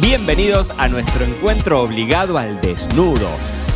Bienvenidos 0.00 0.72
a 0.78 0.88
nuestro 0.88 1.24
encuentro 1.24 1.82
obligado 1.82 2.38
al 2.38 2.60
desnudo. 2.60 3.28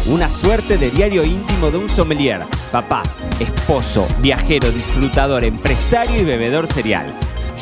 Una 0.06 0.28
suerte 0.28 0.78
de 0.78 0.88
diario 0.92 1.24
íntimo 1.24 1.72
de 1.72 1.78
un 1.78 1.88
sommelier, 1.88 2.42
papá, 2.70 3.02
esposo, 3.40 4.06
viajero, 4.20 4.70
disfrutador, 4.70 5.42
empresario 5.42 6.22
y 6.22 6.24
bebedor 6.24 6.68
serial. 6.68 7.12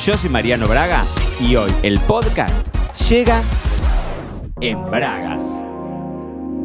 Yo 0.04 0.14
soy 0.14 0.28
Mariano 0.28 0.66
Braga 0.68 1.04
y 1.40 1.56
hoy 1.56 1.70
el 1.82 1.98
podcast 2.00 2.76
llega 3.08 3.42
en 4.60 4.78
Bragas. 4.90 5.42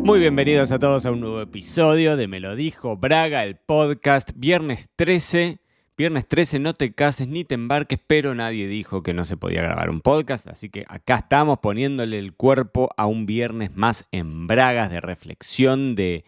Muy 0.03 0.19
bienvenidos 0.19 0.73
a 0.73 0.79
todos 0.79 1.05
a 1.05 1.11
un 1.11 1.21
nuevo 1.21 1.39
episodio 1.39 2.17
de 2.17 2.27
Me 2.27 2.41
lo 2.41 2.57
dijo 2.57 2.97
Braga, 2.97 3.45
el 3.45 3.55
podcast, 3.55 4.31
viernes 4.35 4.89
13 4.97 5.61
Viernes 5.97 6.27
13, 6.27 6.59
no 6.59 6.73
te 6.73 6.91
cases 6.91 7.29
ni 7.29 7.45
te 7.45 7.55
embarques, 7.55 7.99
pero 8.05 8.35
nadie 8.35 8.67
dijo 8.67 9.01
que 9.01 9.13
no 9.13 9.23
se 9.23 9.37
podía 9.37 9.61
grabar 9.61 9.89
un 9.89 10.01
podcast, 10.01 10.45
así 10.47 10.69
que 10.69 10.83
acá 10.89 11.15
estamos 11.15 11.59
poniéndole 11.59 12.19
el 12.19 12.33
cuerpo 12.33 12.89
a 12.97 13.05
un 13.05 13.25
viernes 13.25 13.73
más 13.77 14.05
en 14.11 14.45
bragas 14.45 14.91
de 14.91 14.99
reflexión, 14.99 15.95
de, 15.95 16.25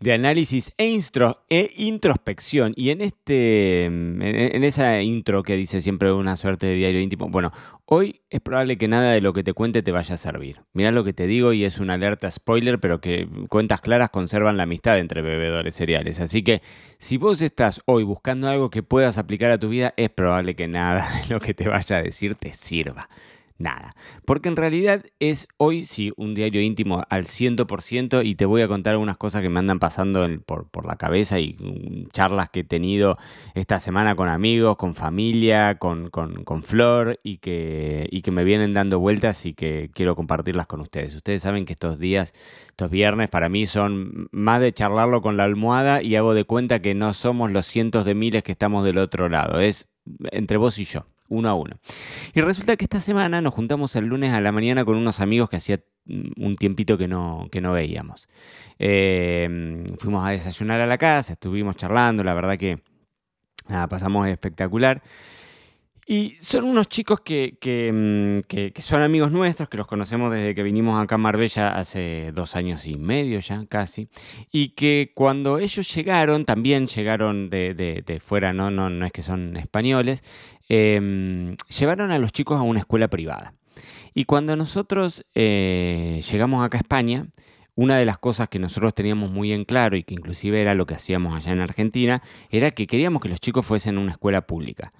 de 0.00 0.12
análisis 0.12 0.72
e, 0.78 0.98
e, 1.48 1.72
introspección. 1.76 2.72
Y 2.76 2.90
en 2.90 3.00
este 3.00 3.84
en, 3.84 4.64
esa 4.64 5.00
intro 5.02 5.42
que 5.42 5.56
dice 5.56 5.80
siempre 5.80 6.12
una 6.12 6.36
suerte 6.36 6.66
de 6.66 6.74
diario 6.74 7.00
íntimo, 7.00 7.28
bueno, 7.28 7.52
hoy 7.86 8.20
es 8.30 8.40
probable 8.40 8.76
que 8.76 8.88
nada 8.88 9.12
de 9.12 9.20
lo 9.20 9.32
que 9.32 9.42
te 9.42 9.52
cuente 9.52 9.82
te 9.82 9.92
vaya 9.92 10.14
a 10.14 10.18
servir. 10.18 10.62
Mira 10.72 10.90
lo 10.90 11.04
que 11.04 11.12
te 11.12 11.26
digo 11.26 11.52
y 11.52 11.64
es 11.64 11.78
una 11.78 11.94
alerta 11.94 12.30
spoiler, 12.30 12.78
pero 12.80 13.00
que 13.00 13.28
cuentas 13.48 13.80
claras 13.80 14.10
conservan 14.10 14.56
la 14.56 14.64
amistad 14.64 14.98
entre 14.98 15.22
bebedores 15.22 15.74
cereales. 15.74 16.20
Así 16.20 16.42
que 16.42 16.60
si 16.98 17.16
vos 17.16 17.40
estás 17.40 17.80
hoy 17.86 18.04
buscando 18.04 18.48
algo 18.48 18.70
que 18.70 18.82
puedas 18.82 19.18
aplicar 19.18 19.50
a 19.50 19.58
tu 19.58 19.68
vida, 19.68 19.94
es 19.96 20.10
probable 20.10 20.54
que 20.54 20.68
nada 20.68 21.08
de 21.22 21.34
lo 21.34 21.40
que 21.40 21.54
te 21.54 21.68
vaya 21.68 21.96
a 21.96 22.02
decir 22.02 22.34
te 22.34 22.52
sirva 22.52 23.08
nada. 23.58 23.94
Porque 24.24 24.48
en 24.48 24.56
realidad 24.56 25.04
es 25.20 25.48
hoy 25.56 25.86
sí 25.86 26.12
un 26.16 26.34
diario 26.34 26.60
íntimo 26.60 27.04
al 27.08 27.24
100% 27.24 28.24
y 28.24 28.34
te 28.34 28.46
voy 28.46 28.62
a 28.62 28.68
contar 28.68 28.92
algunas 28.92 29.16
cosas 29.16 29.42
que 29.42 29.48
me 29.48 29.58
andan 29.58 29.78
pasando 29.78 30.26
por, 30.44 30.86
la 30.86 30.96
cabeza 30.96 31.40
y 31.40 31.56
mm, 31.58 32.10
charlas 32.10 32.50
que 32.50 32.60
he 32.60 32.64
tenido 32.64 33.16
esta 33.54 33.80
semana 33.80 34.14
con 34.14 34.28
amigos, 34.28 34.76
con 34.76 34.94
familia, 34.94 35.78
con, 35.78 36.10
Flor 36.62 37.20
y 37.22 37.38
que, 37.38 38.08
y 38.10 38.22
que 38.22 38.30
me 38.30 38.44
vienen 38.44 38.72
dando 38.72 38.98
vueltas 38.98 39.46
y 39.46 39.54
que 39.54 39.90
quiero 39.94 40.16
compartirlas 40.16 40.66
con 40.66 40.80
ustedes. 40.80 41.14
Ustedes 41.14 41.42
saben 41.42 41.64
que 41.64 41.72
estos 41.72 41.98
días, 41.98 42.32
estos 42.68 42.90
viernes 42.90 43.30
para 43.30 43.48
mí 43.48 43.66
son 43.66 44.28
más 44.32 44.60
de 44.60 44.72
charlarlo 44.72 45.22
con 45.22 45.36
la 45.36 45.44
almohada 45.44 46.02
y 46.02 46.16
hago 46.16 46.34
de 46.34 46.44
cuenta 46.44 46.80
que 46.80 46.94
no 46.94 47.12
somos 47.14 47.50
los 47.50 47.66
cientos 47.66 48.04
de 48.04 48.14
miles 48.14 48.42
que 48.42 48.52
estamos 48.52 48.84
del 48.84 48.98
otro 48.98 49.28
lado. 49.28 49.60
Es 49.60 49.88
entre 50.32 50.56
vos 50.56 50.78
y 50.78 50.84
yo 50.84 51.06
uno 51.28 51.48
a 51.48 51.54
uno. 51.54 51.76
Y 52.34 52.40
resulta 52.40 52.76
que 52.76 52.84
esta 52.84 53.00
semana 53.00 53.40
nos 53.40 53.54
juntamos 53.54 53.94
el 53.96 54.06
lunes 54.06 54.32
a 54.32 54.40
la 54.40 54.52
mañana 54.52 54.84
con 54.84 54.96
unos 54.96 55.20
amigos 55.20 55.50
que 55.50 55.56
hacía 55.56 55.80
mm, 56.04 56.44
un 56.44 56.56
tiempito 56.56 56.98
que 56.98 57.08
no, 57.08 57.48
que 57.50 57.60
no 57.60 57.72
veíamos. 57.72 58.28
Eh, 58.78 59.94
fuimos 59.98 60.26
a 60.26 60.30
desayunar 60.30 60.80
a 60.80 60.86
la 60.86 60.98
casa, 60.98 61.34
estuvimos 61.34 61.76
charlando, 61.76 62.22
la 62.24 62.34
verdad 62.34 62.56
que 62.56 62.80
pasamos 63.88 64.28
espectacular. 64.28 65.02
Y 66.08 66.36
son 66.38 66.62
unos 66.62 66.86
chicos 66.86 67.18
que, 67.18 67.58
mm, 67.92 68.46
que, 68.46 68.72
que, 68.72 68.80
son 68.80 69.02
amigos 69.02 69.32
nuestros, 69.32 69.68
que 69.68 69.76
los 69.76 69.88
conocemos 69.88 70.32
desde 70.32 70.54
que 70.54 70.62
vinimos 70.62 71.02
acá 71.02 71.16
a 71.16 71.18
Marbella 71.18 71.76
hace 71.76 72.30
dos 72.32 72.54
años 72.54 72.86
y 72.86 72.96
medio 72.96 73.40
ya, 73.40 73.66
casi. 73.66 74.08
Y 74.52 74.68
que 74.68 75.10
cuando 75.16 75.58
ellos 75.58 75.92
llegaron, 75.92 76.44
también 76.44 76.86
llegaron 76.86 77.50
de, 77.50 77.74
de, 77.74 78.04
de 78.06 78.20
fuera, 78.20 78.52
¿no? 78.52 78.70
No, 78.70 78.88
no 78.88 79.04
es 79.04 79.10
que 79.10 79.22
son 79.22 79.56
españoles, 79.56 80.22
Em, 80.68 81.56
llevaron 81.68 82.10
a 82.10 82.18
los 82.18 82.32
chicos 82.32 82.58
a 82.58 82.62
una 82.62 82.80
escuela 82.80 83.08
privada. 83.08 83.54
Y 84.14 84.24
cuando 84.24 84.56
nosotros 84.56 85.24
eh, 85.34 86.20
llegamos 86.30 86.64
acá 86.64 86.78
a 86.78 86.80
España, 86.80 87.28
una 87.74 87.98
de 87.98 88.06
las 88.06 88.18
cosas 88.18 88.48
que 88.48 88.58
nosotros 88.58 88.94
teníamos 88.94 89.30
muy 89.30 89.52
en 89.52 89.64
claro 89.64 89.96
y 89.96 90.02
que 90.02 90.14
inclusive 90.14 90.60
era 90.60 90.74
lo 90.74 90.86
que 90.86 90.94
hacíamos 90.94 91.34
allá 91.34 91.52
en 91.52 91.60
Argentina, 91.60 92.22
era 92.50 92.70
que 92.70 92.86
queríamos 92.86 93.20
que 93.20 93.28
los 93.28 93.40
chicos 93.40 93.66
fuesen 93.66 93.98
a 93.98 94.00
una 94.00 94.12
escuela 94.12 94.46
pública. 94.46 94.92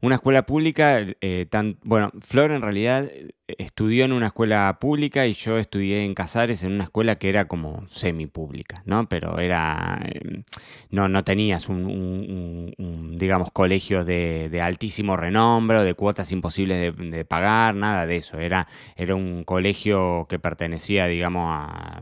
Una 0.00 0.16
escuela 0.16 0.46
pública, 0.46 1.00
eh, 1.20 1.46
tan, 1.50 1.78
bueno, 1.82 2.12
Flor 2.20 2.52
en 2.52 2.62
realidad 2.62 3.08
estudió 3.46 4.06
en 4.06 4.12
una 4.12 4.28
escuela 4.28 4.78
pública 4.80 5.26
y 5.26 5.34
yo 5.34 5.58
estudié 5.58 6.04
en 6.04 6.14
Casares 6.14 6.64
en 6.64 6.72
una 6.72 6.84
escuela 6.84 7.16
que 7.16 7.28
era 7.28 7.46
como 7.46 7.86
semipública, 7.88 8.82
¿no? 8.86 9.06
Pero 9.08 9.38
era, 9.38 10.00
em, 10.04 10.44
no, 10.90 11.08
no 11.08 11.24
tenías 11.24 11.68
un, 11.68 13.14
digamos, 13.18 13.50
colegio 13.52 14.04
de, 14.04 14.60
altísimo 14.62 15.16
renombre 15.16 15.78
o 15.78 15.84
de 15.84 15.94
cuotas 15.94 16.32
imposibles 16.32 16.96
de, 16.96 17.24
pagar, 17.24 17.74
nada 17.74 18.06
de 18.06 18.16
eso. 18.16 18.38
Era, 18.38 18.66
era 18.96 19.14
un 19.14 19.44
colegio 19.44 20.26
que 20.28 20.38
pertenecía, 20.38 21.06
digamos, 21.06 21.44
a, 21.50 22.00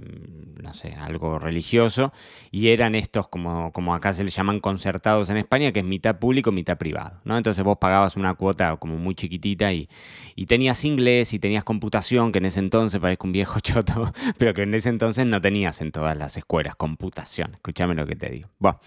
no 0.62 0.75
sé, 0.75 0.94
algo 0.94 1.39
religioso 1.39 2.12
y 2.50 2.69
eran 2.69 2.94
estos, 2.94 3.28
como, 3.28 3.72
como 3.72 3.94
acá 3.94 4.12
se 4.12 4.22
les 4.25 4.34
llaman 4.34 4.60
concertados 4.60 5.28
en 5.31 5.39
España, 5.39 5.72
que 5.72 5.81
es 5.81 5.84
mitad 5.84 6.19
público, 6.19 6.53
mitad 6.53 6.78
privado, 6.78 7.21
¿no? 7.25 7.37
Entonces 7.37 7.61
vos 7.62 7.78
pagabas 7.78 8.16
una 8.16 8.34
cuota 8.34 8.76
como 8.76 8.96
muy 8.96 9.14
chiquitita 9.14 9.72
y, 9.72 9.88
y 10.34 10.46
tenías 10.46 10.84
inglés 10.84 11.28
si 11.28 11.38
tenías 11.38 11.64
computación, 11.64 12.32
que 12.32 12.38
en 12.38 12.46
ese 12.46 12.60
entonces 12.60 13.00
parezco 13.00 13.26
un 13.26 13.32
viejo 13.32 13.60
choto, 13.60 14.10
pero 14.38 14.54
que 14.54 14.62
en 14.62 14.74
ese 14.74 14.88
entonces 14.88 15.26
no 15.26 15.40
tenías 15.40 15.80
en 15.80 15.92
todas 15.92 16.16
las 16.16 16.36
escuelas 16.36 16.76
computación. 16.76 17.52
Escúchame 17.54 17.94
lo 17.94 18.06
que 18.06 18.16
te 18.16 18.30
digo. 18.30 18.48
Bueno, 18.58 18.80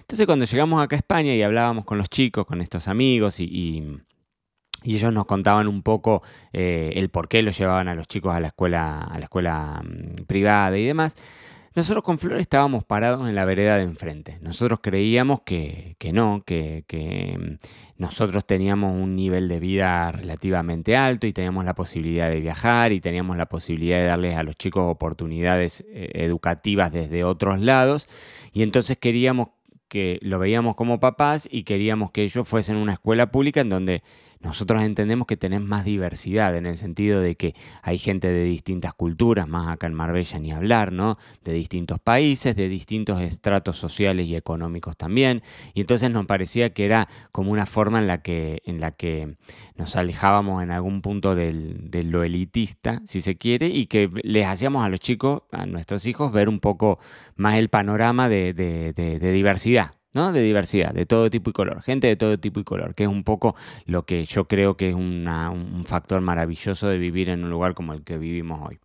entonces 0.00 0.26
cuando 0.26 0.44
llegamos 0.44 0.82
acá 0.82 0.96
a 0.96 0.98
España 0.98 1.34
y 1.34 1.42
hablábamos 1.42 1.84
con 1.84 1.98
los 1.98 2.08
chicos, 2.08 2.46
con 2.46 2.60
estos 2.60 2.88
amigos 2.88 3.40
y, 3.40 4.00
ellos 4.84 5.12
nos 5.12 5.26
contaban 5.26 5.66
un 5.66 5.82
poco 5.82 6.22
eh, 6.52 6.92
el 6.94 7.08
por 7.10 7.28
qué 7.28 7.42
los 7.42 7.58
llevaban 7.58 7.88
a 7.88 7.96
los 7.96 8.06
chicos 8.06 8.32
a 8.32 8.38
la 8.38 8.48
escuela, 8.48 9.00
a 9.00 9.18
la 9.18 9.24
escuela 9.24 9.82
mm, 9.82 10.24
privada 10.24 10.78
y 10.78 10.86
demás. 10.86 11.16
Nosotros 11.78 12.02
con 12.02 12.18
Flor 12.18 12.40
estábamos 12.40 12.82
parados 12.82 13.28
en 13.28 13.36
la 13.36 13.44
vereda 13.44 13.76
de 13.76 13.84
enfrente. 13.84 14.36
Nosotros 14.40 14.80
creíamos 14.82 15.42
que, 15.42 15.94
no, 16.12 16.42
que, 16.44 16.82
mm, 17.38 18.02
nosotros 18.02 18.44
teníamos 18.44 18.90
un 18.90 19.14
nivel 19.14 19.46
de 19.46 19.60
vida 19.60 20.10
relativamente 20.10 20.96
alto 20.96 21.28
y 21.28 21.32
teníamos 21.32 21.64
la 21.64 21.76
posibilidad 21.76 22.30
de 22.30 22.40
viajar 22.40 22.90
y 22.90 23.00
teníamos 23.00 23.36
la 23.36 23.46
posibilidad 23.46 23.98
de 23.98 24.06
darles 24.06 24.36
a 24.36 24.42
los 24.42 24.56
chicos 24.56 24.82
oportunidades 24.90 25.84
eh, 25.92 26.10
educativas 26.14 26.90
desde 26.90 27.22
otros 27.22 27.60
lados. 27.60 28.08
Y 28.52 28.64
entonces 28.64 28.98
queríamos 28.98 29.50
que 29.88 30.18
lo 30.22 30.38
veíamos 30.38 30.76
como 30.76 31.00
papás 31.00 31.48
y 31.50 31.64
queríamos 31.64 32.10
que 32.10 32.22
ellos 32.22 32.46
fuesen 32.46 32.76
una 32.76 32.92
escuela 32.92 33.30
pública 33.30 33.60
en 33.60 33.70
donde 33.70 34.02
nosotros 34.40 34.82
entendemos 34.82 35.26
que 35.26 35.36
tenés 35.36 35.60
más 35.60 35.84
diversidad 35.84 36.56
en 36.56 36.66
el 36.66 36.76
sentido 36.76 37.20
de 37.20 37.34
que 37.34 37.54
hay 37.82 37.98
gente 37.98 38.28
de 38.28 38.44
distintas 38.44 38.94
culturas, 38.94 39.48
más 39.48 39.68
acá 39.68 39.88
en 39.88 39.94
Marbella 39.94 40.38
ni 40.38 40.52
hablar, 40.52 40.92
¿no? 40.92 41.18
De 41.42 41.52
distintos 41.52 41.98
países, 41.98 42.54
de 42.54 42.68
distintos 42.68 43.20
estratos 43.20 43.76
sociales 43.76 44.26
y 44.26 44.36
económicos 44.36 44.96
también. 44.96 45.42
Y 45.74 45.80
entonces 45.80 46.10
nos 46.10 46.26
parecía 46.26 46.70
que 46.70 46.84
era 46.84 47.08
como 47.32 47.50
una 47.50 47.66
forma 47.66 47.98
en 47.98 48.06
la 48.06 48.22
que, 48.22 48.62
en 48.64 48.80
la 48.80 48.92
que 48.92 49.36
nos 49.76 49.96
alejábamos 49.96 50.62
en 50.62 50.70
algún 50.70 51.02
punto 51.02 51.34
del, 51.34 51.90
de 51.90 52.04
lo 52.04 52.22
elitista, 52.22 53.02
si 53.06 53.20
se 53.20 53.36
quiere, 53.36 53.66
y 53.66 53.86
que 53.86 54.08
les 54.22 54.46
hacíamos 54.46 54.84
a 54.84 54.88
los 54.88 55.00
chicos, 55.00 55.42
a 55.50 55.66
nuestros 55.66 56.06
hijos, 56.06 56.32
ver 56.32 56.48
un 56.48 56.60
poco 56.60 57.00
más 57.34 57.56
el 57.56 57.70
panorama 57.70 58.28
de, 58.28 58.52
de 58.54 59.32
diversidad, 59.32 59.77
¿no? 60.12 60.32
De 60.32 60.40
diversidad, 60.40 60.92
de 60.92 61.06
todo 61.06 61.30
tipo 61.30 61.50
y 61.50 61.52
color, 61.52 61.82
gente 61.82 62.06
de 62.06 62.16
todo 62.16 62.38
tipo 62.38 62.60
y 62.60 62.64
color, 62.64 62.94
que 62.94 63.04
es 63.04 63.08
un 63.08 63.24
poco 63.24 63.56
lo 63.86 64.04
que 64.04 64.24
yo 64.24 64.46
creo 64.46 64.76
que 64.76 64.90
es 64.90 64.94
un 64.94 65.84
factor 65.86 66.20
maravilloso 66.20 66.88
de 66.88 66.98
vivir 66.98 67.28
en 67.28 67.44
un 67.44 67.50
lugar 67.50 67.74
como 67.74 67.92
el 67.92 68.02
que 68.02 68.18
vivimos 68.18 68.60
hoy. 68.66 68.78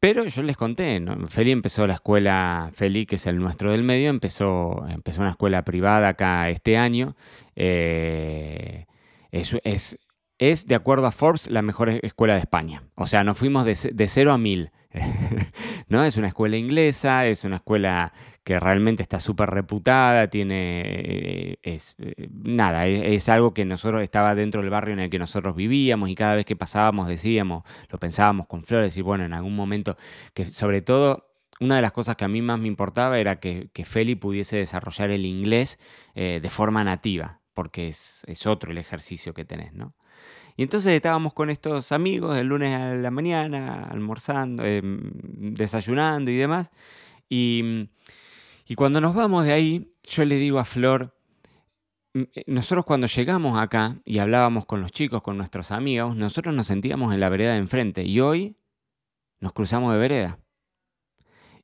Pero 0.00 0.24
yo 0.26 0.42
les 0.44 0.56
conté, 0.56 1.02
Feli 1.28 1.50
empezó 1.50 1.84
la 1.88 1.94
escuela, 1.94 2.70
Feli, 2.72 3.04
que 3.04 3.16
es 3.16 3.26
el 3.26 3.38
nuestro 3.38 3.72
del 3.72 3.82
medio, 3.82 4.10
empezó, 4.10 4.86
empezó 4.88 5.22
una 5.22 5.30
escuela 5.30 5.64
privada 5.64 6.10
acá 6.10 6.48
este 6.50 6.76
año. 6.76 7.16
Eh, 7.56 8.86
es, 9.32 9.56
es, 9.64 9.98
es, 10.38 10.66
de 10.68 10.76
acuerdo 10.76 11.06
a 11.08 11.10
Forbes, 11.10 11.50
la 11.50 11.62
mejor 11.62 11.88
escuela 11.88 12.34
de 12.34 12.40
España. 12.40 12.84
O 12.94 13.08
sea, 13.08 13.24
nos 13.24 13.38
fuimos 13.38 13.64
de, 13.64 13.76
de 13.92 14.06
cero 14.06 14.32
a 14.32 14.38
mil. 14.38 14.70
¿no? 15.88 16.04
Es 16.04 16.16
una 16.16 16.28
escuela 16.28 16.56
inglesa, 16.56 17.26
es 17.26 17.44
una 17.44 17.56
escuela 17.56 18.12
que 18.42 18.58
realmente 18.58 19.02
está 19.02 19.20
súper 19.20 19.50
reputada, 19.50 20.28
tiene, 20.28 20.82
eh, 20.84 21.58
es, 21.62 21.94
eh, 21.98 22.28
nada, 22.30 22.86
es, 22.86 23.28
algo 23.28 23.52
que 23.52 23.64
nosotros 23.64 24.02
estaba 24.02 24.34
dentro 24.34 24.62
del 24.62 24.70
barrio 24.70 24.94
en 24.94 25.00
el 25.00 25.10
que 25.10 25.18
nosotros 25.18 25.54
vivíamos 25.54 26.08
y 26.08 26.14
cada 26.14 26.34
vez 26.34 26.46
que 26.46 26.56
pasábamos 26.56 27.08
decíamos, 27.08 27.64
lo 27.90 27.98
pensábamos 27.98 28.46
con 28.46 28.64
Flores 28.64 28.96
y 28.96 29.02
bueno, 29.02 29.24
en 29.24 29.34
algún 29.34 29.54
momento, 29.54 29.96
que 30.32 30.46
sobre 30.46 30.80
todo 30.80 31.28
una 31.60 31.76
de 31.76 31.82
las 31.82 31.92
cosas 31.92 32.16
que 32.16 32.24
a 32.24 32.28
mí 32.28 32.40
más 32.40 32.58
me 32.58 32.68
importaba 32.68 33.18
era 33.18 33.40
que, 33.40 33.70
que 33.72 33.84
Feli 33.84 34.14
pudiese 34.14 34.56
desarrollar 34.56 35.10
el 35.10 35.26
inglés 35.26 35.78
eh, 36.14 36.38
de 36.40 36.50
forma 36.50 36.84
nativa, 36.84 37.40
porque 37.52 37.88
es, 37.88 38.22
es, 38.26 38.46
otro 38.46 38.70
el 38.70 38.78
ejercicio 38.78 39.34
que 39.34 39.44
tenés, 39.44 39.72
¿no? 39.74 39.94
Y 40.58 40.64
entonces 40.64 40.92
estábamos 40.92 41.34
con 41.34 41.50
estos 41.50 41.92
amigos 41.92 42.36
el 42.36 42.48
lunes 42.48 42.76
a 42.76 42.92
la 42.94 43.12
mañana, 43.12 43.84
almorzando, 43.84 44.64
em, 44.64 45.12
desayunando 45.54 46.32
y 46.32 46.34
demás. 46.34 46.72
Y, 47.28 47.88
y 48.66 48.74
cuando 48.74 49.00
nos 49.00 49.14
vamos 49.14 49.44
de 49.44 49.52
ahí, 49.52 49.94
yo 50.02 50.24
le 50.24 50.34
digo 50.34 50.58
a 50.58 50.64
Flor, 50.64 51.16
eh, 52.12 52.42
nosotros 52.48 52.84
cuando 52.84 53.06
llegamos 53.06 53.56
acá 53.56 54.00
y 54.04 54.18
hablábamos 54.18 54.66
con 54.66 54.80
los 54.80 54.90
chicos, 54.90 55.22
con 55.22 55.36
nuestros 55.36 55.70
amigos, 55.70 56.16
nosotros 56.16 56.52
nos 56.52 56.66
sentíamos 56.66 57.14
en 57.14 57.20
la 57.20 57.28
vereda 57.28 57.52
de 57.52 57.58
enfrente 57.58 58.02
y 58.02 58.18
hoy 58.18 58.56
nos 59.38 59.52
cruzamos 59.52 59.92
de 59.92 59.98
vereda. 60.00 60.40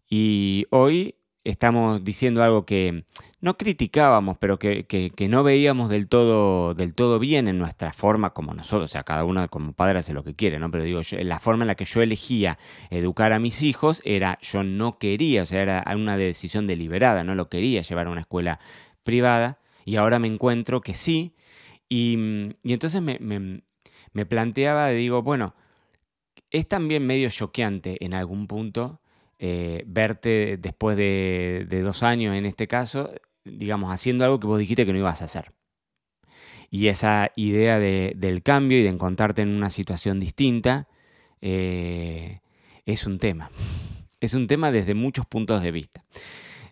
Y 0.09 0.67
hoy 0.71 1.17
estamos 1.45 2.03
diciendo 2.03 2.43
algo 2.43 2.65
que 2.65 3.05
no 3.41 3.59
criticábamos, 3.59 4.39
pero 4.39 4.59
que, 4.59 5.13
no 5.29 5.43
veíamos 5.43 5.91
del 5.91 6.09
todo, 6.09 6.75
del 6.75 6.95
todo 6.95 7.19
bien 7.19 7.49
en 7.49 7.59
nuestra 7.59 7.93
forma 7.93 8.31
como 8.31 8.55
nosotros, 8.55 8.91
o 8.91 8.93
sea, 8.93 9.05
cada 9.05 9.25
uno 9.25 9.47
como 9.49 9.73
padre 9.75 9.99
hace 9.99 10.15
lo 10.15 10.25
que 10.25 10.35
quiere, 10.35 10.59
¿no? 10.59 10.71
Pero 10.71 10.85
digo, 10.85 11.03
la 11.21 11.39
forma 11.41 11.65
en 11.65 11.69
la 11.69 11.75
que 11.75 11.85
yo 11.85 12.01
elegía 12.01 12.59
educar 12.91 13.33
a 13.35 13.39
mis 13.39 13.63
hijos 13.63 14.01
era, 14.05 14.39
yo 14.41 14.65
no 14.65 14.99
quería, 14.99 15.43
o 15.43 15.47
sea, 15.47 15.61
era 15.61 15.85
una 15.95 16.17
decisión 16.17 16.67
deliberada, 16.67 17.23
no 17.25 17.35
lo 17.35 17.51
quería 17.51 17.83
llevar 17.83 18.07
a 18.07 18.11
una 18.11 18.23
escuela 18.23 18.59
privada, 19.03 19.59
y 19.85 19.97
ahora 19.97 20.19
me 20.19 20.29
encuentro 20.29 20.81
que 20.81 20.95
sí, 20.95 21.35
y, 21.91 22.15
entonces 22.65 23.03
me, 23.03 23.19
me 23.19 24.27
planteaba, 24.27 24.89
digo, 24.89 25.23
bueno, 25.23 25.55
es 26.51 26.67
también 26.67 27.07
medio 27.07 27.29
choqueante 27.29 28.03
en 28.03 28.15
algún 28.15 28.47
punto 28.47 29.01
eh, 29.39 29.85
verte 29.87 30.57
después 30.59 30.97
de, 30.97 31.67
dos 31.83 32.03
años, 32.03 32.35
en 32.35 32.47
este 32.47 32.67
caso, 32.67 33.11
digamos, 33.45 33.93
haciendo 33.93 34.25
algo 34.25 34.41
que 34.41 34.47
vos 34.47 34.59
dijiste 34.59 34.87
que 34.87 34.93
no 34.93 34.99
ibas 34.99 35.23
a 35.23 35.27
hacer. 35.27 35.53
Y 36.71 36.89
esa 36.89 37.31
idea 37.37 37.79
del 37.79 38.43
cambio 38.43 38.79
y 38.79 38.83
de 38.83 38.89
encontrarte 38.89 39.43
en 39.43 39.51
una 39.51 39.71
situación 39.71 40.19
distinta 40.19 40.89
eh, 41.41 42.41
es 42.87 43.07
un 43.07 43.19
tema. 43.19 43.51
Es 44.21 44.33
un 44.33 44.47
tema 44.47 44.73
desde 44.73 44.95
muchos 44.95 45.27
puntos 45.27 45.63
de 45.63 45.71
vista. 45.71 46.03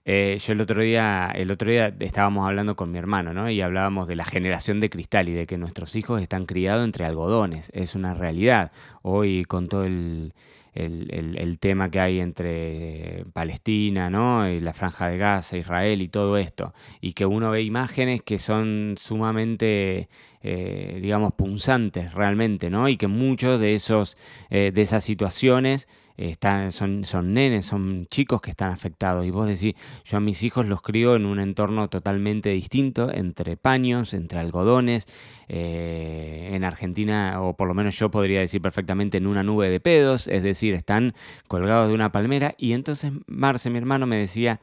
Eh, 0.04 0.38
yo 0.40 0.52
el 0.52 0.60
otro 0.60 0.80
día, 0.80 1.30
el 1.34 1.50
otro 1.50 1.70
día 1.70 1.94
estábamos 2.00 2.46
hablando 2.46 2.74
con 2.74 2.90
mi 2.90 2.98
hermano, 2.98 3.32
¿no? 3.32 3.50
Y 3.50 3.60
hablábamos 3.60 4.08
de 4.08 4.16
la 4.16 4.24
generación 4.24 4.80
de 4.80 4.90
cristal 4.90 5.28
y 5.28 5.32
de 5.32 5.46
que 5.46 5.58
nuestros 5.58 5.94
hijos 5.94 6.20
están 6.20 6.46
criados 6.46 6.84
entre 6.84 7.04
algodones. 7.04 7.70
Es 7.74 7.94
una 7.94 8.14
realidad. 8.14 8.72
Hoy 9.02 9.44
con 9.44 9.68
todo 9.68 9.84
el, 9.84 10.32
el, 10.74 11.58
tema 11.58 11.90
que 11.90 12.00
hay 12.00 12.20
entre 12.20 13.24
Palestina, 13.32 14.10
¿no? 14.10 14.48
Y 14.48 14.60
la 14.60 14.72
franja 14.72 15.08
de 15.08 15.18
Gaza, 15.18 15.56
Israel 15.56 16.02
y 16.02 16.08
todo 16.08 16.36
esto. 16.38 16.72
Y 17.00 17.12
que 17.12 17.26
uno 17.26 17.50
ve 17.50 17.62
imágenes 17.62 18.22
que 18.22 18.38
son 18.38 18.94
sumamente, 18.98 20.08
eh, 20.42 20.98
digamos, 21.00 21.32
punzantes 21.34 22.12
realmente, 22.14 22.70
¿no? 22.70 22.88
Y 22.88 22.96
que 22.96 23.06
muchos 23.06 23.60
de, 23.60 23.74
esos, 23.74 24.16
eh, 24.50 24.72
de 24.74 24.82
esas 24.82 25.04
situaciones 25.04 25.88
están, 26.16 26.72
son, 26.72 27.04
son 27.04 27.32
nenes, 27.32 27.66
son 27.66 28.06
chicos 28.10 28.40
que 28.40 28.50
están 28.50 28.72
afectados. 28.72 29.24
Y 29.24 29.30
vos 29.30 29.46
decís, 29.46 29.74
yo 30.04 30.16
a 30.16 30.20
mis 30.20 30.42
hijos 30.42 30.66
los 30.66 30.82
crío 30.82 31.16
en 31.16 31.26
un 31.26 31.40
entorno 31.40 31.88
totalmente 31.88 32.50
distinto, 32.50 33.12
entre 33.12 33.56
paños, 33.56 34.14
entre 34.14 34.38
algodones. 34.38 35.06
Eh, 35.48 36.50
en 36.52 36.64
Argentina, 36.64 37.42
o 37.42 37.54
por 37.56 37.68
lo 37.68 37.74
menos 37.74 37.98
yo 37.98 38.10
podría 38.10 38.40
decir 38.40 38.62
perfectamente, 38.62 39.18
en 39.18 39.26
una 39.26 39.42
nube 39.42 39.68
de 39.68 39.80
pedos, 39.80 40.26
es 40.28 40.42
decir, 40.42 40.74
están 40.74 41.14
colgados 41.46 41.88
de 41.88 41.94
una 41.94 42.10
palmera. 42.10 42.54
Y 42.56 42.72
entonces 42.72 43.12
Marce, 43.26 43.68
mi 43.68 43.78
hermano, 43.78 44.06
me 44.06 44.16
decía, 44.16 44.60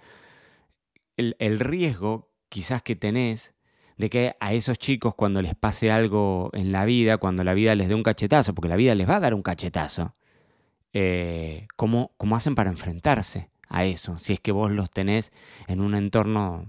el, 1.15 1.35
el 1.39 1.59
riesgo 1.59 2.31
quizás 2.49 2.81
que 2.81 2.95
tenés 2.95 3.53
de 3.99 4.09
que 4.09 4.35
a 4.39 4.53
esos 4.53 4.79
chicos 4.79 5.13
cuando 5.13 5.41
les 5.41 5.55
pase 5.55 5.91
algo 5.91 6.49
en 6.53 6.71
la 6.71 6.85
vida, 6.85 7.17
cuando 7.17 7.43
la 7.43 7.53
vida 7.53 7.75
les 7.75 7.89
dé 7.89 7.95
un 7.95 8.01
cachetazo, 8.01 8.55
porque 8.55 8.69
la 8.69 8.77
vida 8.77 8.95
les 8.95 9.07
va 9.07 9.17
a 9.17 9.19
dar 9.19 9.33
un 9.33 9.43
cachetazo, 9.43 10.15
eh, 10.93 11.67
cómo, 11.75 12.13
hacen 12.31 12.55
para 12.55 12.69
enfrentarse 12.69 13.49
a 13.67 13.83
eso, 13.83 14.17
si 14.17 14.33
es 14.33 14.39
que 14.39 14.53
vos 14.53 14.71
los 14.71 14.89
tenés 14.89 15.31
en 15.67 15.81
un 15.81 15.95
entorno 15.95 16.65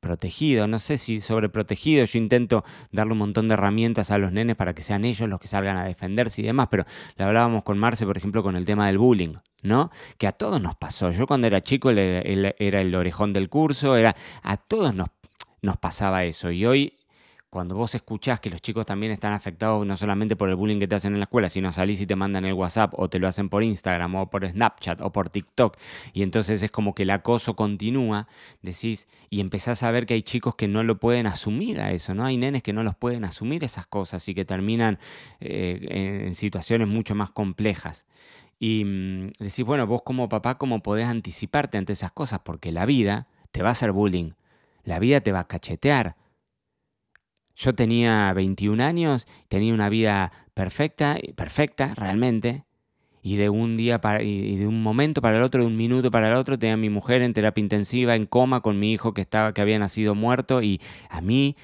protegido, 0.00 0.66
no 0.66 0.78
sé 0.78 0.98
si 0.98 1.20
sobreprotegido, 1.20 2.04
yo 2.04 2.18
intento 2.18 2.64
darle 2.92 3.12
un 3.12 3.18
montón 3.18 3.48
de 3.48 3.54
herramientas 3.54 4.10
a 4.10 4.18
los 4.18 4.30
nenes 4.30 4.54
para 4.54 4.74
que 4.74 4.82
sean 4.82 5.06
ellos 5.06 5.28
los 5.28 5.40
que 5.40 5.48
salgan 5.48 5.78
a 5.78 5.84
defenderse 5.84 6.42
y 6.42 6.44
demás, 6.44 6.68
pero 6.70 6.84
le 7.16 7.24
hablábamos 7.24 7.62
con 7.62 7.78
Marce, 7.78 8.04
por 8.04 8.18
ejemplo, 8.18 8.42
con 8.42 8.56
el 8.56 8.66
tema 8.66 8.86
del 8.86 8.98
bullying, 8.98 9.36
¿no? 9.62 9.90
Que 10.18 10.26
a 10.26 10.32
todos 10.32 10.60
nos 10.60 10.76
pasó, 10.76 11.10
yo 11.12 11.26
cuando 11.26 11.46
era 11.46 11.62
chico 11.62 11.88
era 11.90 12.20
el 12.80 12.94
orejón 12.94 13.32
del 13.32 13.48
curso, 13.48 13.96
era, 13.96 14.14
a 14.42 14.56
todos 14.58 14.94
nos, 14.94 15.08
nos 15.62 15.76
pasaba 15.76 16.24
eso 16.24 16.50
y 16.50 16.66
hoy 16.66 16.98
cuando 17.50 17.74
vos 17.74 17.94
escuchás 17.94 18.40
que 18.40 18.50
los 18.50 18.60
chicos 18.60 18.84
también 18.84 19.10
están 19.10 19.32
afectados 19.32 19.86
no 19.86 19.96
solamente 19.96 20.36
por 20.36 20.50
el 20.50 20.54
bullying 20.54 20.78
que 20.78 20.86
te 20.86 20.96
hacen 20.96 21.14
en 21.14 21.20
la 21.20 21.24
escuela, 21.24 21.48
sino 21.48 21.72
salís 21.72 22.00
y 22.00 22.06
te 22.06 22.14
mandan 22.14 22.44
el 22.44 22.52
WhatsApp 22.52 22.92
o 22.94 23.08
te 23.08 23.18
lo 23.18 23.26
hacen 23.26 23.48
por 23.48 23.62
Instagram 23.62 24.14
o 24.16 24.28
por 24.28 24.46
Snapchat 24.46 25.00
o 25.00 25.10
por 25.10 25.30
TikTok, 25.30 25.76
y 26.12 26.22
entonces 26.22 26.62
es 26.62 26.70
como 26.70 26.94
que 26.94 27.04
el 27.04 27.10
acoso 27.10 27.56
continúa, 27.56 28.28
decís, 28.60 29.08
y 29.30 29.40
empezás 29.40 29.82
a 29.82 29.90
ver 29.90 30.04
que 30.04 30.14
hay 30.14 30.22
chicos 30.22 30.56
que 30.56 30.68
no 30.68 30.82
lo 30.82 30.98
pueden 30.98 31.26
asumir 31.26 31.80
a 31.80 31.92
eso, 31.92 32.14
¿no? 32.14 32.26
Hay 32.26 32.36
nenes 32.36 32.62
que 32.62 32.74
no 32.74 32.82
los 32.82 32.94
pueden 32.94 33.24
asumir 33.24 33.64
esas 33.64 33.86
cosas 33.86 34.28
y 34.28 34.34
que 34.34 34.44
terminan 34.44 34.98
eh, 35.40 36.24
en 36.26 36.34
situaciones 36.34 36.86
mucho 36.86 37.14
más 37.14 37.30
complejas. 37.30 38.04
Y 38.58 38.84
mm, 38.84 39.32
decís, 39.38 39.64
bueno, 39.64 39.86
vos 39.86 40.02
como 40.02 40.28
papá, 40.28 40.58
¿cómo 40.58 40.82
podés 40.82 41.06
anticiparte 41.06 41.78
ante 41.78 41.94
esas 41.94 42.12
cosas? 42.12 42.40
Porque 42.44 42.72
la 42.72 42.84
vida 42.84 43.28
te 43.52 43.62
va 43.62 43.70
a 43.70 43.72
hacer 43.72 43.92
bullying, 43.92 44.32
la 44.88 44.98
vida 44.98 45.20
te 45.20 45.32
va 45.32 45.40
a 45.40 45.48
cachetear 45.48 46.16
yo 47.58 47.74
tenía 47.74 48.32
21 48.34 48.80
años, 48.80 49.26
tenía 49.48 49.74
una 49.74 49.88
vida 49.88 50.30
perfecta, 50.54 51.18
perfecta 51.34 51.92
realmente, 51.96 52.64
y 53.20 53.34
de 53.34 53.48
un 53.48 53.76
día 53.76 54.00
para, 54.00 54.22
y 54.22 54.56
de 54.56 54.66
un 54.68 54.80
momento 54.80 55.20
para 55.20 55.38
el 55.38 55.42
otro, 55.42 55.62
de 55.62 55.66
un 55.66 55.76
minuto 55.76 56.12
para 56.12 56.28
el 56.28 56.34
otro, 56.34 56.56
tenía 56.56 56.74
a 56.74 56.76
mi 56.76 56.88
mujer 56.88 57.20
en 57.20 57.32
terapia 57.32 57.60
intensiva, 57.60 58.14
en 58.14 58.26
coma, 58.26 58.60
con 58.60 58.78
mi 58.78 58.92
hijo 58.92 59.12
que 59.12 59.22
estaba, 59.22 59.52
que 59.52 59.60
había 59.60 59.76
nacido 59.80 60.14
muerto, 60.14 60.62
y 60.62 60.80
a 61.10 61.20
mí 61.20 61.56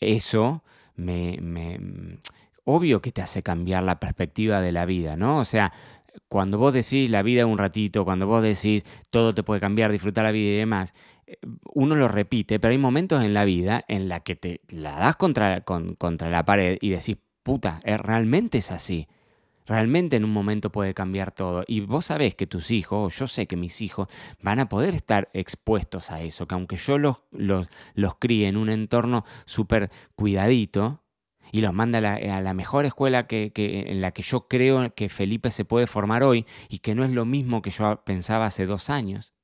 eso 0.00 0.64
me, 0.96 1.36
me 1.42 1.78
obvio 2.64 3.02
que 3.02 3.12
te 3.12 3.20
hace 3.20 3.42
cambiar 3.42 3.82
la 3.82 4.00
perspectiva 4.00 4.62
de 4.62 4.72
la 4.72 4.86
vida, 4.86 5.14
¿no? 5.14 5.40
O 5.40 5.44
sea, 5.44 5.72
cuando 6.28 6.58
vos 6.58 6.72
decís 6.72 7.10
la 7.10 7.22
vida 7.22 7.44
un 7.44 7.58
ratito, 7.58 8.04
cuando 8.04 8.26
vos 8.26 8.42
decís 8.42 8.84
todo 9.10 9.34
te 9.34 9.42
puede 9.42 9.60
cambiar, 9.60 9.92
disfrutar 9.92 10.24
la 10.24 10.30
vida 10.30 10.52
y 10.52 10.56
demás, 10.56 10.94
uno 11.72 11.94
lo 11.94 12.08
repite, 12.08 12.58
pero 12.60 12.72
hay 12.72 12.78
momentos 12.78 13.22
en 13.22 13.34
la 13.34 13.44
vida 13.44 13.84
en 13.88 14.08
la 14.08 14.20
que 14.20 14.36
te 14.36 14.60
la 14.68 14.98
das 14.98 15.16
contra, 15.16 15.62
contra 15.62 16.30
la 16.30 16.44
pared 16.44 16.78
y 16.80 16.90
decís, 16.90 17.16
puta, 17.42 17.80
eh, 17.84 17.96
realmente 17.96 18.58
es 18.58 18.70
así. 18.70 19.08
Realmente 19.66 20.16
en 20.16 20.24
un 20.24 20.32
momento 20.32 20.70
puede 20.70 20.92
cambiar 20.92 21.30
todo. 21.32 21.64
Y 21.66 21.80
vos 21.80 22.06
sabés 22.06 22.34
que 22.34 22.46
tus 22.46 22.70
hijos, 22.70 23.16
yo 23.18 23.26
sé 23.26 23.46
que 23.46 23.56
mis 23.56 23.80
hijos, 23.80 24.08
van 24.42 24.60
a 24.60 24.68
poder 24.68 24.94
estar 24.94 25.30
expuestos 25.32 26.10
a 26.10 26.20
eso. 26.20 26.46
Que 26.46 26.54
aunque 26.54 26.76
yo 26.76 26.98
los, 26.98 27.22
los, 27.30 27.68
los 27.94 28.16
críe 28.16 28.48
en 28.48 28.58
un 28.58 28.68
entorno 28.68 29.24
súper 29.46 29.90
cuidadito 30.16 31.00
y 31.50 31.60
los 31.60 31.72
manda 31.72 31.98
a 31.98 32.40
la, 32.42 32.54
mejor 32.54 32.84
escuela 32.84 33.26
que, 33.26 33.52
que, 33.52 33.90
en 33.90 34.00
la 34.00 34.10
que 34.10 34.22
yo 34.22 34.48
creo 34.48 34.94
que 34.94 35.08
Felipe 35.08 35.50
se 35.50 35.64
puede 35.64 35.86
formar 35.86 36.24
hoy 36.24 36.46
y 36.68 36.80
que 36.80 36.94
no 36.94 37.04
es 37.04 37.12
lo 37.12 37.24
mismo 37.24 37.62
que 37.62 37.70
yo 37.70 38.02
pensaba 38.04 38.46
hace 38.46 38.66
dos 38.66 38.90
años. 38.90 39.34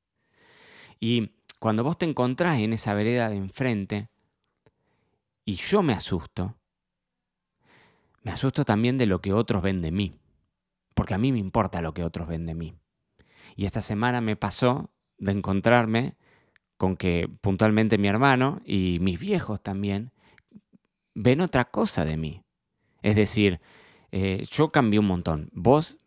Y 0.98 1.30
cuando 1.60 1.84
vos 1.84 1.98
te 1.98 2.06
encontrás 2.06 2.58
en 2.58 2.72
esa 2.72 2.94
vereda 2.94 3.28
de 3.28 3.36
enfrente 3.36 4.08
y 5.44 5.54
yo 5.54 5.82
me 5.82 5.92
asusto, 5.92 6.56
me 8.22 8.32
asusto 8.32 8.64
también 8.64 8.96
de 8.98 9.06
lo 9.06 9.20
que 9.20 9.34
otros 9.34 9.62
ven 9.62 9.82
de 9.82 9.92
mí, 9.92 10.14
porque 10.94 11.14
a 11.14 11.18
mí 11.18 11.32
me 11.32 11.38
importa 11.38 11.82
lo 11.82 11.92
que 11.92 12.02
otros 12.02 12.26
ven 12.28 12.46
de 12.46 12.54
mí. 12.54 12.74
Y 13.56 13.66
esta 13.66 13.82
semana 13.82 14.22
me 14.22 14.36
pasó 14.36 14.90
de 15.18 15.32
encontrarme 15.32 16.16
con 16.78 16.96
que 16.96 17.28
puntualmente 17.42 17.98
mi 17.98 18.08
hermano 18.08 18.62
y 18.64 18.98
mis 19.00 19.20
viejos 19.20 19.60
también 19.62 20.12
ven 21.14 21.42
otra 21.42 21.66
cosa 21.66 22.06
de 22.06 22.16
mí. 22.16 22.42
Es 23.02 23.16
decir, 23.16 23.60
eh, 24.12 24.46
yo 24.50 24.72
cambié 24.72 24.98
un 24.98 25.06
montón. 25.06 25.50
Vos 25.52 25.98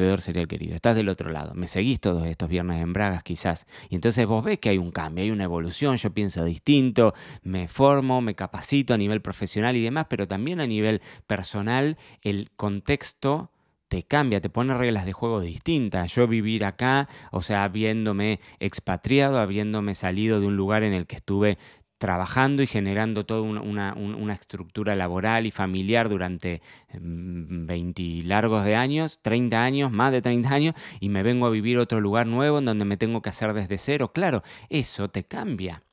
bebedor 0.00 0.20
serial 0.20 0.48
querido, 0.48 0.74
estás 0.74 0.96
del 0.96 1.08
otro 1.08 1.30
lado, 1.30 1.54
me 1.54 1.66
seguís 1.66 2.00
todos 2.00 2.26
estos 2.26 2.48
viernes 2.48 2.82
en 2.82 2.92
Bragas 2.92 3.22
quizás, 3.22 3.66
y 3.90 3.94
entonces 3.94 4.26
vos 4.26 4.44
ves 4.44 4.58
que 4.58 4.70
hay 4.70 4.78
un 4.78 4.90
cambio, 4.90 5.22
hay 5.22 5.30
una 5.30 5.44
evolución, 5.44 5.96
yo 5.96 6.12
pienso 6.12 6.44
distinto, 6.44 7.14
me 7.42 7.68
formo, 7.68 8.20
me 8.20 8.34
capacito 8.34 8.94
a 8.94 8.98
nivel 8.98 9.20
profesional 9.20 9.76
y 9.76 9.82
demás, 9.82 10.06
pero 10.08 10.26
también 10.26 10.60
a 10.60 10.66
nivel 10.66 11.00
personal 11.26 11.96
el 12.22 12.50
contexto 12.56 13.50
te 13.92 14.04
cambia, 14.04 14.40
te 14.40 14.48
pone 14.48 14.72
reglas 14.72 15.04
de 15.04 15.12
juego 15.12 15.42
distintas. 15.42 16.14
Yo 16.14 16.26
vivir 16.26 16.64
acá, 16.64 17.10
o 17.30 17.42
sea, 17.42 17.62
habiéndome 17.62 18.40
expatriado, 18.58 19.38
habiéndome 19.38 19.94
salido 19.94 20.40
de 20.40 20.46
un 20.46 20.56
lugar 20.56 20.82
en 20.82 20.94
el 20.94 21.06
que 21.06 21.16
estuve 21.16 21.58
trabajando 22.02 22.64
y 22.64 22.66
generando 22.66 23.24
toda 23.24 23.42
una, 23.42 24.34
estructura 24.34 24.96
laboral 24.96 25.46
y 25.46 25.52
familiar 25.52 26.08
durante 26.08 26.60
20 26.92 28.02
mm, 28.02 28.26
largos 28.26 28.64
de 28.64 28.74
años, 28.74 29.20
30 29.22 29.62
años, 29.62 29.92
más 29.92 30.10
de 30.10 30.20
30 30.20 30.48
años, 30.52 30.74
y 30.98 31.10
me 31.10 31.22
vengo 31.22 31.46
a 31.46 31.50
vivir 31.50 31.78
otro 31.78 32.00
lugar 32.00 32.26
nuevo 32.26 32.58
en 32.58 32.64
donde 32.64 32.84
me 32.84 32.96
tengo 32.96 33.22
que 33.22 33.28
hacer 33.28 33.52
desde 33.52 33.78
cero. 33.78 34.10
Claro, 34.12 34.42
eso 34.68 35.10
te 35.10 35.22
cambia, 35.22 35.84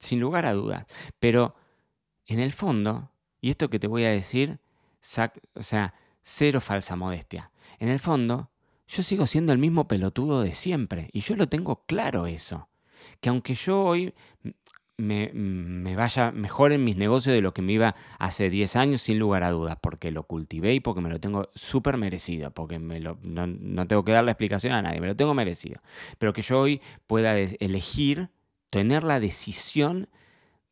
sin 0.00 0.18
lugar 0.18 0.46
a 0.46 0.52
dudas. 0.52 0.84
Pero 1.20 1.54
en 2.26 2.40
el 2.40 2.50
fondo, 2.50 3.12
y 3.40 3.50
esto 3.50 3.70
que 3.70 3.78
te 3.78 3.86
voy 3.86 4.02
a 4.02 4.10
decir, 4.10 4.58
o 5.54 5.62
sea, 5.62 5.94
cero 6.22 6.60
falsa 6.60 6.96
modestia. 6.96 7.52
En 7.78 7.88
el 7.88 8.00
fondo, 8.00 8.50
yo 8.88 9.04
sigo 9.04 9.28
siendo 9.28 9.52
el 9.52 9.60
mismo 9.60 9.86
pelotudo 9.86 10.42
de 10.42 10.54
siempre, 10.54 11.08
y 11.12 11.20
yo 11.20 11.36
lo 11.36 11.48
tengo 11.48 11.84
claro 11.86 12.26
eso. 12.26 12.68
Que 13.20 13.28
aunque 13.28 13.54
yo 13.54 13.80
hoy 13.80 14.12
me, 15.02 15.96
vaya 15.96 16.30
mejor 16.30 16.72
en 16.72 16.84
mis 16.84 16.96
negocios 16.96 17.34
de 17.34 17.42
lo 17.42 17.52
que 17.52 17.62
me 17.62 17.72
iba 17.72 17.94
hace 18.18 18.50
10 18.50 18.76
años, 18.76 19.02
sin 19.02 19.18
lugar 19.18 19.42
a 19.42 19.50
dudas, 19.50 19.76
porque 19.80 20.10
lo 20.10 20.22
cultivé 20.24 20.74
y 20.74 20.80
porque 20.80 21.00
me 21.00 21.10
lo 21.10 21.20
tengo 21.20 21.50
súper 21.54 21.96
merecido, 21.96 22.50
porque 22.52 22.78
me 22.78 23.00
lo, 23.00 23.18
no, 23.22 23.46
no, 23.46 23.86
tengo 23.86 24.04
que 24.04 24.12
darle 24.12 24.30
explicación 24.30 24.72
a 24.72 24.82
nadie, 24.82 25.00
me 25.00 25.08
lo 25.08 25.16
tengo 25.16 25.34
merecido. 25.34 25.80
Pero 26.18 26.32
que 26.32 26.42
yo 26.42 26.60
hoy 26.60 26.80
pueda 27.06 27.36
elegir, 27.38 28.30
tener 28.70 29.04
la 29.04 29.20
decisión 29.20 30.08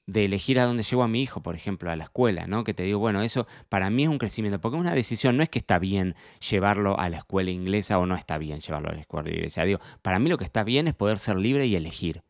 de 0.07 0.25
elegir 0.25 0.59
a 0.59 0.65
dónde 0.65 0.83
llevo 0.83 1.03
a 1.03 1.09
mi 1.09 1.23
hijo, 1.23 1.43
por 1.43 1.55
ejemplo, 1.55 1.91
a 1.91 1.97
la 1.97 2.05
escuela, 2.05 2.47
¿no? 2.47 2.65
Que 2.65 2.75
te 2.75 2.83
digo, 2.83 2.99
bueno, 2.99 3.23
eso 3.23 3.47
para 3.69 3.91
mí 3.91 4.05
es 4.05 4.09
un 4.09 4.19
crecimiento, 4.19 4.61
porque 4.61 4.77
es 4.77 4.81
una 4.81 4.95
decisión, 4.95 5.37
no 5.37 5.43
es 5.43 5.49
que 5.49 5.61
está 5.61 5.79
bien 5.79 6.17
llevarlo 6.49 6.99
a 6.99 7.09
la 7.09 7.19
escuela 7.19 7.51
inglesa 7.51 7.99
o 7.99 8.07
no 8.07 8.17
está 8.17 8.39
bien 8.39 8.61
llevarlo 8.61 8.91
a 8.91 8.95
la 8.95 9.01
escuela 9.01 9.31
inglesa. 9.31 9.65
Digo, 9.65 9.81
para 10.03 10.19
mí 10.19 10.29
lo 10.29 10.39
que 10.39 10.45
está 10.45 10.65
bien 10.65 10.89
es 10.89 10.95
poder 10.95 11.19
ser 11.19 11.37
libre 11.37 11.67
y 11.67 11.77
elegir. 11.77 12.23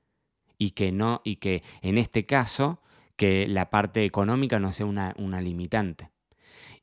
Y 0.62 0.72
que 0.72 0.92
no, 0.92 1.22
y 1.24 1.36
que 1.36 1.62
en 1.80 1.96
este 1.96 2.26
caso, 2.26 2.82
que 3.16 3.48
la 3.48 3.70
parte 3.70 4.04
económica 4.04 4.58
no 4.58 4.72
sea 4.72 4.84
una, 4.84 5.40
limitante. 5.40 6.10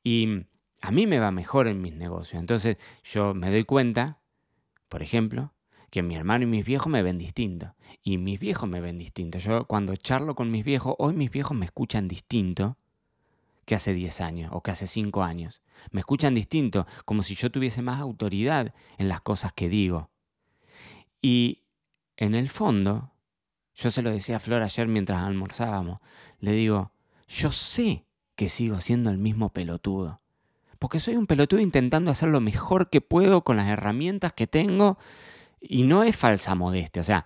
Y 0.04 0.46
a 0.82 0.90
mí 0.90 1.06
me 1.06 1.20
va 1.20 1.30
mejor 1.30 1.68
en 1.68 1.80
mis 1.80 1.94
negocios. 1.94 2.40
Entonces 2.40 2.80
yo 3.04 3.36
me 3.36 3.52
doy 3.52 3.66
cuenta, 3.66 4.20
por 4.90 5.04
ejemplo, 5.04 5.54
que 5.92 6.02
mi 6.02 6.16
hermano 6.16 6.46
y 6.46 6.48
mis 6.48 6.66
viejos 6.66 6.92
me 6.92 7.04
ven 7.04 7.20
distinto. 7.20 7.76
Y 8.02 8.18
mis 8.18 8.40
viejos 8.40 8.68
me 8.68 8.82
ven 8.82 8.98
distinto. 8.98 9.38
Yo 9.38 9.66
cuando 9.66 9.96
charlo 9.96 10.34
con 10.34 10.50
mis 10.50 10.66
viejos, 10.66 10.96
hoy 10.98 11.14
mis 11.14 11.30
viejos 11.30 11.56
me 11.56 11.66
escuchan 11.66 12.08
distinto 12.08 12.78
que 13.66 13.76
hace 13.76 13.94
10 13.94 14.22
años 14.22 14.50
o 14.54 14.64
que 14.64 14.72
hace 14.72 14.88
5 14.88 15.22
años. 15.22 15.62
Me 15.92 16.00
escuchan 16.00 16.34
distinto, 16.34 16.88
como 17.06 17.22
si 17.22 17.36
yo 17.36 17.52
tuviese 17.52 17.84
más 17.84 18.00
autoridad 18.00 18.74
en 18.98 19.08
las 19.08 19.22
cosas 19.22 19.54
que 19.54 19.70
digo. 19.70 20.10
Y 21.22 21.64
en 22.16 22.34
el 22.34 22.50
fondo, 22.50 23.12
yo 23.78 23.92
se 23.92 24.02
lo 24.02 24.10
decía 24.10 24.38
a 24.38 24.40
Flor 24.40 24.64
ayer 24.64 24.88
mientras 24.88 25.22
almorzábamos, 25.22 26.00
le 26.40 26.52
digo, 26.52 26.92
yo 27.28 27.52
sé 27.52 28.06
que 28.36 28.50
sigo 28.50 28.82
siendo 28.82 29.12
el 29.12 29.20
mismo 29.20 29.50
pelotudo. 29.50 30.20
Porque 30.80 31.00
soy 31.00 31.16
un 31.16 31.28
pelotudo 31.28 31.60
intentando 31.62 32.12
hacer 32.12 32.30
lo 32.30 32.42
mejor 32.42 32.90
que 32.90 33.02
puedo 33.02 33.44
con 33.44 33.58
las 33.58 33.68
herramientas 33.68 34.34
que 34.34 34.48
tengo 34.48 34.98
y 35.62 35.84
no 35.84 36.04
es 36.04 36.16
falsa 36.16 36.56
modestia, 36.56 37.02
o 37.02 37.06
sea, 37.06 37.26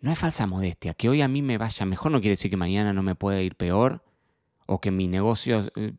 no 0.00 0.10
es 0.12 0.18
falsa 0.18 0.46
modestia. 0.46 0.94
Que 0.94 1.08
hoy 1.08 1.22
a 1.22 1.28
mí 1.28 1.42
me 1.42 1.58
vaya 1.58 1.86
mejor 1.86 2.12
no 2.12 2.20
quiere 2.20 2.32
decir 2.36 2.50
que 2.50 2.56
mañana 2.56 2.92
no 2.92 3.02
me 3.02 3.14
pueda 3.14 3.40
ir 3.40 3.54
peor, 3.56 4.02
o 4.72 4.80
que 4.80 4.92
mis 4.92 5.08
negocios 5.08 5.72
eh, 5.74 5.92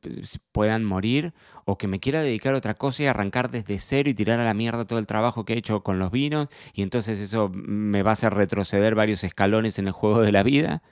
puedan 0.54 0.86
morir, 0.86 1.34
o 1.66 1.78
que 1.78 1.90
me 1.90 2.00
quiera 2.00 2.22
dedicar 2.22 2.54
a 2.54 2.58
otra 2.58 2.76
cosa 2.76 3.04
y 3.04 3.06
arrancar 3.06 3.52
desde 3.52 3.78
cero 3.80 4.10
y 4.10 4.14
tirar 4.14 4.40
a 4.40 4.46
la 4.46 4.54
mierda 4.54 4.86
todo 4.86 4.98
el 4.98 5.08
trabajo 5.08 5.44
que 5.44 5.52
he 5.52 5.58
hecho 5.58 5.84
con 5.84 6.00
los 6.00 6.10
vinos, 6.10 6.48
y 6.74 6.82
entonces 6.82 7.20
eso 7.20 7.50
me 7.50 8.02
va 8.02 8.12
a 8.12 8.14
hacer 8.14 8.34
retroceder 8.34 8.96
varios 8.96 9.26
escalones 9.26 9.78
en 9.78 9.88
el 9.88 9.92
juego 9.92 10.22
de 10.22 10.32
la 10.32 10.44
vida. 10.44 10.84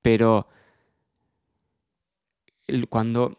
Pero 0.00 0.48
cuando 2.88 3.36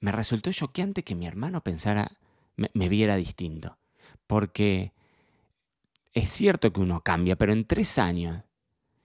me 0.00 0.10
resultó 0.10 0.50
choqueante 0.50 1.04
que 1.04 1.14
mi 1.14 1.28
hermano 1.28 1.62
pensara, 1.62 2.18
me 2.56 2.88
viera 2.88 3.14
distinto, 3.14 3.78
porque 4.26 4.92
es 6.14 6.30
cierto 6.30 6.72
que 6.72 6.80
uno 6.80 7.02
cambia, 7.02 7.36
pero 7.36 7.52
en 7.52 7.64
tres 7.64 7.96
años 8.00 8.42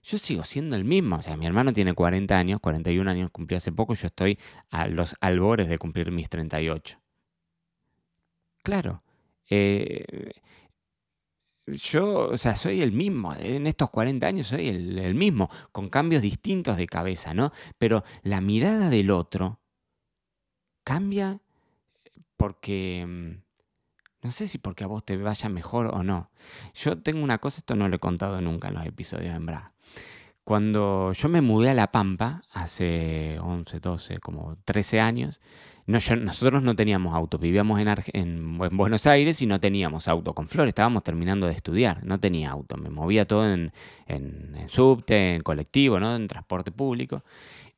yo 0.04 0.18
sigo 0.18 0.44
siendo 0.44 0.76
el 0.76 0.84
mismo. 0.84 1.16
O 1.16 1.22
sea, 1.22 1.36
mi 1.36 1.46
hermano 1.46 1.72
tiene 1.72 1.94
40 1.94 2.36
años, 2.36 2.60
41 2.60 3.10
años 3.10 3.30
cumplió 3.32 3.56
hace 3.56 3.72
poco, 3.72 3.94
yo 3.94 4.06
estoy 4.06 4.38
a 4.70 4.86
los 4.86 5.16
albores 5.20 5.68
de 5.68 5.78
cumplir 5.78 6.10
mis 6.12 6.28
38. 6.28 7.00
Claro. 8.62 9.02
Eh, 9.48 10.32
yo, 11.66 12.28
o 12.28 12.38
sea, 12.38 12.54
soy 12.54 12.82
el 12.82 12.92
mismo. 12.92 13.34
En 13.34 13.66
estos 13.66 13.90
40 13.90 14.26
años 14.26 14.48
soy 14.48 14.68
el, 14.68 15.14
mismo, 15.14 15.50
con 15.72 15.88
cambios 15.88 16.22
distintos 16.22 16.76
de 16.76 16.86
cabeza, 16.86 17.32
¿no? 17.34 17.52
Pero 17.78 18.04
la 18.22 18.40
mirada 18.40 18.90
del 18.90 19.10
otro 19.10 19.60
cambia 20.84 21.40
porque 22.36 23.06
mm, 23.06 23.44
no 24.22 24.30
sé 24.32 24.46
si 24.46 24.58
porque 24.58 24.84
a 24.84 24.86
vos 24.86 25.04
te 25.04 25.16
vaya 25.16 25.48
mejor 25.48 25.86
o 25.86 26.02
no. 26.02 26.30
Yo 26.74 27.00
tengo 27.00 27.22
una 27.24 27.38
cosa, 27.38 27.58
esto 27.58 27.74
no 27.76 27.88
lo 27.88 27.96
he 27.96 28.00
contado 28.00 28.40
nunca 28.42 28.68
en 28.68 28.74
los 28.74 28.86
episodios 28.86 29.34
en 29.34 29.46
Braga. 29.46 29.73
Cuando 30.44 31.12
yo 31.12 31.28
me 31.30 31.40
mudé 31.40 31.70
a 31.70 31.74
La 31.74 31.90
Pampa, 31.90 32.42
hace 32.52 33.38
11, 33.40 33.80
12, 33.80 34.18
como 34.18 34.56
13 34.64 35.00
años, 35.00 35.40
nosotros 35.86 36.62
no 36.62 36.76
teníamos 36.76 37.14
auto, 37.14 37.38
vivíamos 37.38 37.80
en, 38.12 38.58
Buenos 38.58 39.06
Aires 39.06 39.40
y 39.42 39.46
no 39.46 39.58
teníamos 39.60 40.06
auto. 40.08 40.34
Con 40.34 40.48
Flor 40.48 40.68
estábamos 40.68 41.02
terminando 41.02 41.46
de 41.46 41.52
estudiar, 41.52 42.04
no 42.04 42.20
tenía 42.20 42.50
auto. 42.50 42.76
Me 42.76 42.90
movía 42.90 43.26
todo 43.26 43.46
en, 43.46 43.72
subte, 44.68 45.36
en 45.36 45.42
colectivo, 45.42 45.98
¿no? 45.98 46.14
en 46.14 46.28
transporte 46.28 46.70
público. 46.70 47.22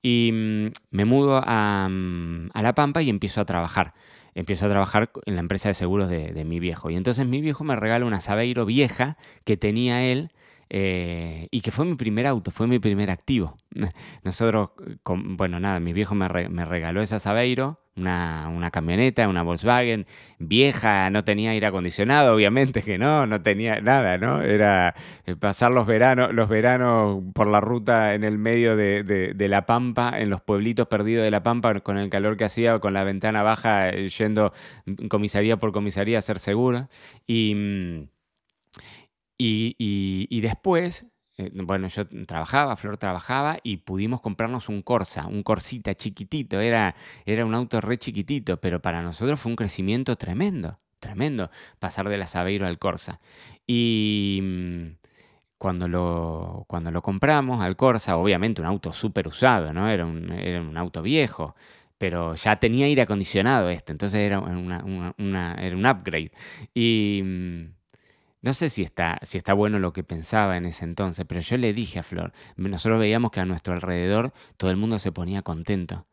Y 0.03 0.31
mm, 0.33 0.67
me 0.91 1.05
mudo 1.05 1.41
a, 1.45 1.89
mm, 1.89 2.51
a 2.53 2.63
La 2.63 2.75
Pampa 2.75 3.03
y 3.03 3.11
empiezo 3.11 3.41
a 3.41 3.45
trabajar 3.45 3.95
empiezo 4.37 4.67
a 4.67 4.69
trabajar 4.69 5.11
en 5.25 5.35
la 5.35 5.41
empresa 5.41 5.71
de 5.71 5.75
seguros 5.75 6.11
de, 6.11 6.45
mi 6.45 6.61
viejo. 6.61 6.91
Y 6.91 6.97
entonces 6.97 7.27
mi 7.27 7.41
viejo 7.41 7.65
me 7.65 7.75
regala 7.75 8.05
una 8.05 8.21
Sabeiro 8.21 8.67
vieja 8.67 9.17
que 9.45 9.57
tenía 9.57 10.05
él 10.05 10.31
eh, 10.69 11.47
y 11.51 11.61
que 11.61 11.71
fue 11.71 11.85
mi 11.85 11.95
primer 11.95 12.27
auto, 12.27 12.51
fue 12.51 12.67
mi 12.67 12.79
primer 12.79 13.11
activo. 13.11 13.57
Nosotros, 14.25 14.71
bueno, 15.05 15.61
nada, 15.61 15.79
mi 15.81 15.93
viejo 15.93 16.15
me, 16.15 16.29
regaló 16.29 17.03
esa 17.03 17.21
Sabeiro, 17.21 17.81
una, 17.95 18.49
una, 18.53 18.71
camioneta, 18.71 19.29
una 19.29 19.43
Volkswagen 19.43 20.07
vieja, 20.39 21.09
no 21.11 21.25
tenía 21.25 21.53
aire 21.53 21.67
acondicionado, 21.69 22.35
obviamente 22.35 22.83
que 22.83 22.99
no, 22.99 23.27
no 23.27 23.41
tenía 23.43 23.81
nada, 23.81 24.19
¿no? 24.19 24.43
Era 24.43 24.95
eh, 25.25 25.37
pasar 25.37 25.71
los 25.71 25.87
veranos, 25.87 26.35
los 26.35 26.49
veranos 26.49 27.23
por 27.33 27.47
la 27.47 27.61
ruta 27.61 28.15
en 28.15 28.25
el 28.25 28.37
medio 28.37 28.77
de, 28.77 29.03
de, 29.03 29.49
La 29.49 29.67
Pampa, 29.67 30.19
en 30.19 30.31
los 30.31 30.43
pueblitos 30.43 30.89
perdidos 30.89 31.25
de 31.25 31.31
La 31.31 31.43
Pampa, 31.43 31.81
con 31.81 31.97
el 31.97 32.11
calor 32.11 32.37
que 32.37 32.45
hacía, 32.45 32.81
con 32.81 32.93
la 32.93 33.05
ventana 33.05 33.43
baja, 33.43 33.89
eh, 33.91 34.09
yendo 34.09 34.53
comisaría 35.09 35.57
por 35.57 35.73
comisaría 35.73 36.19
a 36.19 36.23
ser 36.23 36.39
segura. 36.39 36.89
Y 37.27 38.09
mm, 39.39 39.75
y, 39.79 40.41
después, 40.41 41.07
eh, 41.39 41.51
bueno, 41.55 41.89
yo 41.89 42.07
trabajaba, 42.27 42.77
Flor 42.77 42.97
trabajaba 42.97 43.59
y 43.63 43.79
pudimos 43.79 44.21
comprarnos 44.21 44.69
un 44.69 44.83
Corsa, 44.83 45.27
un 45.27 45.43
Corsita 45.43 45.95
chiquitito, 45.95 46.61
era, 46.61 46.95
era 47.25 47.45
un 47.45 47.55
auto 47.55 47.81
re 47.81 47.99
chiquitito, 47.99 48.61
pero 48.61 48.81
para 48.81 49.03
nosotros 49.03 49.41
fue 49.41 49.51
un 49.51 49.57
crecimiento 49.57 50.17
tremendo, 50.17 50.79
tremendo, 51.01 51.51
pasar 51.79 52.09
de 52.09 52.19
la 52.19 52.27
Sabeiro 52.27 52.67
al 52.67 52.79
Corsa. 52.79 53.21
Y 53.67 54.41
mm, 54.43 55.07
cuando 55.59 55.89
lo, 55.89 56.65
cuando 56.69 56.91
lo 56.91 57.03
compramos 57.03 57.63
al 57.63 57.77
Corsa, 57.77 58.17
obviamente 58.17 58.61
un 58.61 58.67
auto 58.69 58.93
súper 58.93 59.29
usado, 59.29 59.73
¿no? 59.73 59.89
Era 59.89 60.07
un, 60.07 60.31
era 60.33 60.61
un 60.61 60.77
auto 60.77 61.03
viejo, 61.03 61.55
pero 61.99 62.35
ya 62.35 62.57
tenía 62.57 62.87
aire 62.87 63.03
acondicionado 63.03 63.71
este, 63.71 63.93
entonces 63.93 64.21
era, 64.21 64.41
una, 64.41 65.55
era 65.59 65.77
un 65.77 65.87
upgrade. 65.87 66.33
Y 66.75 67.23
mm, 67.25 67.76
no 68.47 68.53
sé 68.53 68.71
si 68.71 68.85
está, 68.85 69.19
si 69.23 69.39
está 69.39 69.55
bueno 69.55 69.81
lo 69.81 69.93
que 69.93 70.05
pensaba 70.05 70.57
en 70.57 70.67
ese 70.67 70.85
entonces, 70.85 71.27
pero 71.29 71.41
yo 71.41 71.57
le 71.57 71.73
dije 71.73 71.99
a 71.99 72.05
Flor, 72.05 72.31
nosotros 72.55 73.01
veíamos 73.01 73.33
que 73.33 73.41
a 73.41 73.45
nuestro 73.45 73.75
alrededor 73.75 74.33
todo 74.57 74.71
el 74.71 74.77
mundo 74.77 75.01
se 75.01 75.11
ponía 75.11 75.43
contento. 75.43 76.07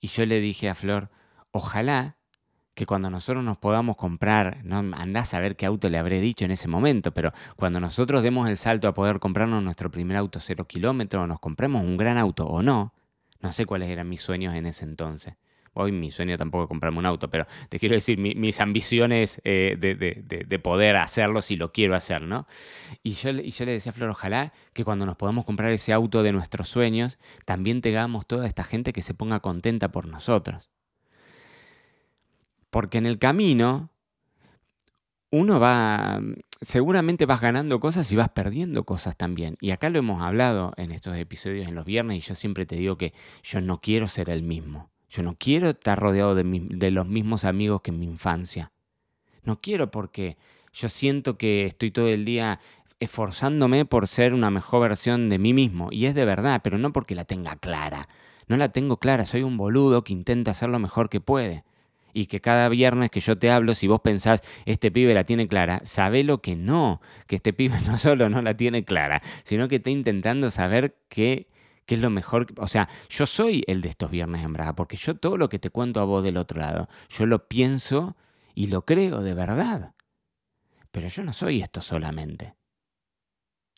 Y 0.00 0.08
yo 0.08 0.24
le 0.24 0.40
dije 0.40 0.70
a 0.70 0.74
Flor, 0.74 1.10
ojalá 1.50 2.16
que 2.72 2.86
cuando 2.86 3.10
nosotros 3.10 3.44
nos 3.44 3.58
podamos 3.58 3.98
comprar, 3.98 4.64
no 4.64 4.78
andás 4.78 5.34
a 5.34 5.40
ver 5.40 5.56
qué 5.56 5.66
auto 5.66 5.90
le 5.90 5.98
habré 5.98 6.22
dicho 6.22 6.46
en 6.46 6.52
ese 6.52 6.68
momento, 6.68 7.12
pero 7.12 7.32
cuando 7.54 7.80
nosotros 7.80 8.22
demos 8.22 8.48
el 8.48 8.56
salto 8.56 8.88
a 8.88 8.94
poder 8.94 9.18
comprarnos 9.18 9.62
nuestro 9.62 9.90
primer 9.90 10.16
auto 10.16 10.40
cero 10.40 10.66
kilómetro, 10.66 11.26
nos 11.26 11.38
compremos 11.38 11.82
un 11.82 11.98
gran 11.98 12.16
auto 12.16 12.46
o 12.46 12.62
no, 12.62 12.94
no 13.40 13.52
sé 13.52 13.66
cuáles 13.66 13.90
eran 13.90 14.08
mis 14.08 14.22
sueños 14.22 14.54
en 14.54 14.64
ese 14.64 14.86
entonces. 14.86 15.34
Hoy 15.74 15.92
mi 15.92 16.10
sueño 16.10 16.38
tampoco 16.38 16.64
es 16.64 16.68
comprarme 16.68 16.98
un 16.98 17.06
auto, 17.06 17.28
pero 17.28 17.46
te 17.68 17.78
quiero 17.78 17.94
decir, 17.94 18.18
mis 18.18 18.60
ambiciones 18.60 19.40
eh, 19.44 19.76
de, 19.78 20.58
poder 20.60 20.96
hacerlo 20.96 21.42
si 21.42 21.56
lo 21.56 21.72
quiero 21.72 21.94
hacer, 21.94 22.22
¿no? 22.22 22.46
Y 23.02 23.12
yo, 23.12 23.30
y 23.30 23.50
yo 23.50 23.64
le 23.64 23.72
decía 23.72 23.90
a 23.90 23.92
Flor, 23.92 24.10
ojalá 24.10 24.52
que 24.72 24.84
cuando 24.84 25.04
nos 25.04 25.16
podamos 25.16 25.44
comprar 25.44 25.72
ese 25.72 25.92
auto 25.92 26.22
de 26.22 26.32
nuestros 26.32 26.68
sueños, 26.68 27.18
también 27.44 27.82
tengamos 27.82 28.26
toda 28.26 28.46
esta 28.46 28.64
gente 28.64 28.92
que 28.92 29.02
se 29.02 29.14
ponga 29.14 29.40
contenta 29.40 29.90
por 29.90 30.06
nosotros. 30.06 30.70
Porque 32.70 32.98
en 32.98 33.06
el 33.06 33.18
camino 33.18 33.90
uno 35.30 35.58
va, 35.58 36.20
seguramente 36.60 37.26
vas 37.26 37.40
ganando 37.40 37.80
cosas 37.80 38.10
y 38.12 38.16
vas 38.16 38.28
perdiendo 38.28 38.84
cosas 38.84 39.16
también. 39.16 39.56
Y 39.60 39.72
acá 39.72 39.90
lo 39.90 39.98
hemos 39.98 40.22
hablado 40.22 40.72
en 40.76 40.92
estos 40.92 41.16
episodios 41.16 41.66
en 41.66 41.74
los 41.74 41.84
viernes 41.84 42.18
y 42.18 42.20
yo 42.20 42.34
siempre 42.34 42.66
te 42.66 42.76
digo 42.76 42.96
que 42.96 43.12
yo 43.42 43.60
no 43.60 43.80
quiero 43.80 44.06
ser 44.06 44.30
el 44.30 44.42
mismo. 44.42 44.93
Yo 45.14 45.22
no 45.22 45.36
quiero 45.38 45.70
estar 45.70 45.96
rodeado 45.96 46.34
de, 46.34 46.90
los 46.90 47.06
mismos 47.06 47.44
amigos 47.44 47.82
que 47.82 47.92
en 47.92 48.00
mi 48.00 48.06
infancia. 48.06 48.72
No 49.44 49.60
quiero 49.60 49.92
porque 49.92 50.36
yo 50.72 50.88
siento 50.88 51.38
que 51.38 51.66
estoy 51.66 51.92
todo 51.92 52.08
el 52.08 52.24
día 52.24 52.58
esforzándome 52.98 53.84
por 53.84 54.08
ser 54.08 54.34
una 54.34 54.50
mejor 54.50 54.88
versión 54.88 55.28
de 55.28 55.38
mí 55.38 55.52
mismo. 55.52 55.90
Y 55.92 56.06
es 56.06 56.16
de 56.16 56.24
verdad, 56.24 56.62
pero 56.64 56.78
no 56.78 56.92
porque 56.92 57.14
la 57.14 57.24
tenga 57.24 57.54
clara. 57.54 58.08
No 58.48 58.56
la 58.56 58.70
tengo 58.70 58.96
clara, 58.96 59.24
soy 59.24 59.44
un 59.44 59.56
boludo 59.56 60.02
que 60.02 60.12
intenta 60.12 60.50
hacer 60.50 60.68
lo 60.68 60.80
mejor 60.80 61.08
que 61.08 61.20
puede. 61.20 61.62
Y 62.12 62.26
que 62.26 62.40
cada 62.40 62.68
viernes 62.68 63.12
que 63.12 63.20
yo 63.20 63.38
te 63.38 63.52
hablo, 63.52 63.76
si 63.76 63.86
vos 63.86 64.00
pensás, 64.00 64.42
este 64.66 64.90
pibe 64.90 65.14
la 65.14 65.22
tiene 65.22 65.46
clara, 65.46 65.80
sabe 65.84 66.24
lo 66.24 66.42
que 66.42 66.56
no, 66.56 67.00
que 67.28 67.36
este 67.36 67.52
pibe 67.52 67.76
no 67.86 67.98
solo 67.98 68.28
no 68.30 68.42
la 68.42 68.56
tiene 68.56 68.84
clara, 68.84 69.22
sino 69.44 69.68
que 69.68 69.76
está 69.76 69.90
intentando 69.90 70.50
saber 70.50 70.96
qué 71.08 71.46
¿Qué 71.86 71.96
es 71.96 72.00
lo 72.00 72.10
mejor? 72.10 72.46
O 72.58 72.68
sea, 72.68 72.88
yo 73.08 73.26
soy 73.26 73.62
el 73.66 73.80
de 73.80 73.90
estos 73.90 74.10
viernes 74.10 74.44
en 74.44 74.52
Braga, 74.52 74.74
porque 74.74 74.96
yo 74.96 75.16
todo 75.16 75.36
lo 75.36 75.48
que 75.48 75.58
te 75.58 75.70
cuento 75.70 76.00
a 76.00 76.04
vos 76.04 76.22
del 76.22 76.36
otro 76.36 76.60
lado, 76.60 76.88
yo 77.10 77.26
lo 77.26 77.46
pienso 77.46 78.16
y 78.54 78.68
lo 78.68 78.84
creo 78.84 79.20
de 79.20 79.34
verdad. 79.34 79.94
Pero 80.90 81.08
yo 81.08 81.24
no 81.24 81.32
soy 81.32 81.60
esto 81.60 81.80
solamente. 81.80 82.54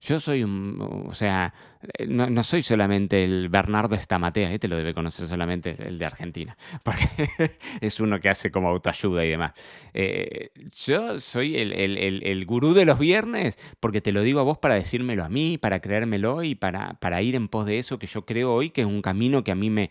Yo 0.07 0.21
soy 0.21 0.45
un, 0.45 1.07
o 1.09 1.15
sea, 1.15 1.53
eh, 1.99 2.07
no, 2.07 2.45
soy 2.45 2.63
solamente 2.63 3.25
el 3.25 3.49
Bernardo 3.49 3.97
Estamatea, 3.97 4.53
este 4.53 4.69
lo 4.69 4.77
debe 4.77 4.95
conocer 4.95 5.27
solamente 5.27 5.77
el 5.81 5.99
de 5.99 6.07
Argentina, 6.07 6.57
porque 6.85 7.09
es 7.81 7.99
uno 7.99 8.21
que 8.21 8.29
hace 8.29 8.53
como 8.53 8.69
autoayuda 8.69 9.25
y 9.25 9.31
demás. 9.31 9.53
Eh, 9.95 10.51
yo 10.87 11.19
soy 11.19 11.57
el, 11.57 11.73
el, 11.73 12.47
gurú 12.47 12.73
de 12.73 12.85
los 12.85 13.01
viernes, 13.01 13.59
porque 13.81 14.01
te 14.01 14.13
lo 14.13 14.23
digo 14.23 14.39
a 14.39 14.45
vos 14.45 14.59
para 14.59 14.77
decírmelo 14.77 15.25
a 15.25 15.29
mí, 15.29 15.59
para 15.59 15.81
creérmelo 15.81 16.45
y 16.45 16.55
para, 16.55 16.95
para 17.01 17.21
ir 17.23 17.35
en 17.35 17.49
pos 17.49 17.67
de 17.67 17.79
eso 17.79 17.99
que 17.99 18.07
yo 18.07 18.25
creo 18.25 18.55
hoy, 18.55 18.71
que 18.71 18.83
es 18.83 18.87
un 18.87 19.03
camino 19.03 19.43
que 19.43 19.51
a 19.51 19.57
mí 19.57 19.71
me, 19.71 19.91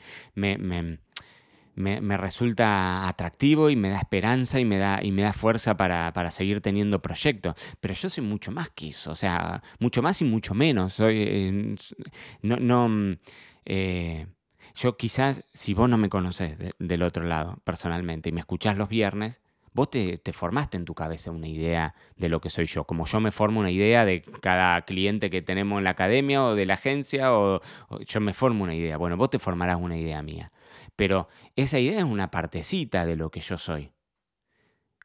resulta 1.75 3.07
atractivo 3.07 3.69
y 3.69 3.75
me 3.75 3.89
da 3.89 3.99
esperanza 3.99 4.59
y 4.59 4.65
me 4.65 4.77
da, 4.77 4.99
y 5.03 5.11
me 5.11 5.23
da 5.23 5.33
fuerza 5.33 5.77
para, 5.77 6.31
seguir 6.31 6.61
teniendo 6.61 7.01
proyectos. 7.01 7.55
Pero 7.79 7.93
yo 7.93 8.09
soy 8.09 8.23
mucho 8.23 8.51
más 8.51 8.69
que 8.69 8.89
eso, 8.89 9.11
o 9.11 9.15
sea, 9.15 9.61
mucho 9.79 10.01
más 10.01 10.21
y 10.21 10.25
mucho 10.25 10.53
menos. 10.53 10.93
Soy, 10.93 11.15
eh, 11.17 11.75
no, 12.41 12.57
no 12.57 12.89
mm, 12.89 13.17
eh, 13.65 14.27
yo 14.75 14.97
quizás, 14.97 15.43
si 15.53 15.73
vos 15.73 15.89
no 15.89 15.97
me 15.97 16.09
conocés 16.09 16.57
del 16.79 17.03
otro 17.03 17.23
lado 17.23 17.57
personalmente 17.63 18.29
y 18.29 18.31
me 18.31 18.41
escuchás 18.41 18.77
los 18.77 18.89
viernes, 18.89 19.41
vos 19.73 19.89
te, 19.89 20.19
formaste 20.33 20.77
en 20.77 20.85
tu 20.85 20.95
cabeza 20.95 21.31
una 21.31 21.47
idea 21.47 21.95
de 22.15 22.29
lo 22.29 22.41
que 22.41 22.49
soy 22.49 22.65
yo, 22.65 22.85
como 22.85 23.05
yo 23.05 23.19
me 23.19 23.31
formo 23.31 23.59
una 23.59 23.71
idea 23.71 24.05
de 24.05 24.21
cada 24.41 24.81
cliente 24.83 25.29
que 25.29 25.41
tenemos 25.41 25.77
en 25.77 25.83
la 25.83 25.91
academia 25.91 26.43
o 26.43 26.55
de 26.55 26.65
la 26.65 26.75
agencia, 26.75 27.33
o 27.33 27.61
yo 28.05 28.19
me 28.21 28.33
formo 28.33 28.63
una 28.63 28.73
idea. 28.75 28.97
Bueno, 28.97 29.17
vos 29.17 29.29
te 29.29 29.39
formarás 29.39 29.77
una 29.79 29.97
idea 29.97 30.21
mía. 30.21 30.51
Pero 30.95 31.27
esa 31.55 31.79
idea 31.79 31.99
es 31.99 32.05
una 32.05 32.31
partecita 32.31 33.05
de 33.05 33.15
lo 33.15 33.29
que 33.31 33.39
yo 33.39 33.57
soy. 33.57 33.91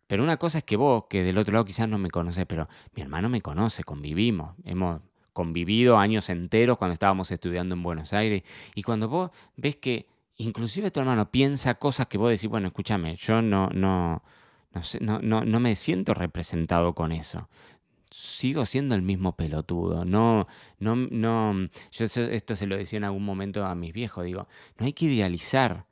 Pero 0.06 0.22
una 0.22 0.36
cosa 0.36 0.58
es 0.58 0.64
que 0.64 0.76
vos, 0.76 1.04
que 1.08 1.22
del 1.22 1.38
otro 1.38 1.52
lado 1.52 1.64
quizás 1.64 1.88
no 1.88 1.98
me 1.98 2.10
conoces, 2.10 2.44
pero 2.46 2.68
mi 2.94 3.02
hermano 3.02 3.28
me 3.28 3.40
conoce, 3.40 3.84
convivimos, 3.84 4.56
hemos 4.64 5.00
convivido 5.32 5.98
años 5.98 6.28
enteros 6.30 6.78
cuando 6.78 6.94
estábamos 6.94 7.30
estudiando 7.30 7.74
en 7.74 7.82
Buenos 7.82 8.12
Aires. 8.12 8.42
Y 8.74 8.82
cuando 8.82 9.08
vos 9.08 9.30
ves 9.56 9.76
que 9.76 10.08
inclusive 10.36 10.90
tu 10.90 11.00
hermano 11.00 11.30
piensa 11.30 11.74
cosas 11.74 12.08
que 12.08 12.18
vos 12.18 12.30
decís, 12.30 12.50
bueno, 12.50 12.68
escúchame, 12.68 13.14
yo 13.16 13.40
no, 13.40 13.68
no, 13.68 14.22
no, 15.00 15.20
no, 15.20 15.44
no 15.44 15.60
me 15.60 15.76
siento 15.76 16.14
representado 16.14 16.94
con 16.94 17.12
eso 17.12 17.48
sigo 18.10 18.66
siendo 18.66 18.94
el 18.94 19.02
mismo 19.02 19.36
pelotudo. 19.36 20.04
No, 20.04 20.46
no, 20.78 20.96
no. 20.96 21.68
Yo 21.92 22.04
esto 22.04 22.56
se 22.56 22.66
lo 22.66 22.76
decía 22.76 22.98
en 22.98 23.04
algún 23.04 23.24
momento 23.24 23.64
a 23.64 23.74
mis 23.74 23.92
viejos. 23.92 24.24
Digo, 24.24 24.48
no 24.78 24.86
hay 24.86 24.92
que 24.92 25.06
idealizar. 25.06 25.86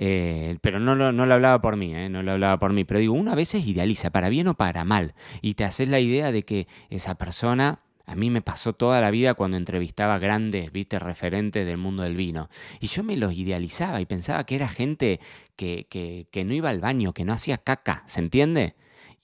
Eh, 0.00 0.58
pero 0.60 0.78
no 0.78 0.94
lo, 0.94 1.10
no 1.10 1.26
lo 1.26 1.34
hablaba 1.34 1.60
por 1.60 1.76
mí, 1.76 1.92
eh, 1.92 2.08
no 2.08 2.22
lo 2.22 2.32
hablaba 2.32 2.58
por 2.58 2.72
mí. 2.72 2.84
Pero 2.84 3.00
digo, 3.00 3.14
uno 3.14 3.32
a 3.32 3.34
veces 3.34 3.66
idealiza, 3.66 4.10
para 4.10 4.28
bien 4.28 4.46
o 4.48 4.54
para 4.54 4.84
mal. 4.84 5.14
Y 5.42 5.54
te 5.54 5.64
haces 5.64 5.88
la 5.88 6.00
idea 6.00 6.32
de 6.32 6.42
que 6.44 6.68
esa 6.90 7.16
persona. 7.16 7.80
A 8.06 8.14
mí 8.14 8.30
me 8.30 8.40
pasó 8.40 8.72
toda 8.72 9.02
la 9.02 9.10
vida 9.10 9.34
cuando 9.34 9.58
entrevistaba 9.58 10.18
grandes, 10.18 10.72
viste, 10.72 10.98
referentes 10.98 11.66
del 11.66 11.76
mundo 11.76 12.04
del 12.04 12.16
vino. 12.16 12.48
Y 12.80 12.86
yo 12.86 13.04
me 13.04 13.18
los 13.18 13.34
idealizaba 13.34 14.00
y 14.00 14.06
pensaba 14.06 14.46
que 14.46 14.54
era 14.54 14.66
gente 14.66 15.20
que, 15.56 15.86
que, 15.90 16.26
que 16.30 16.42
no 16.42 16.54
iba 16.54 16.70
al 16.70 16.80
baño, 16.80 17.12
que 17.12 17.26
no 17.26 17.34
hacía 17.34 17.58
caca, 17.58 18.04
¿se 18.06 18.20
entiende? 18.20 18.76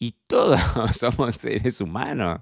Y 0.04 0.16
todos 0.26 0.60
somos 0.98 1.34
seres 1.34 1.80
humanos. 1.80 2.40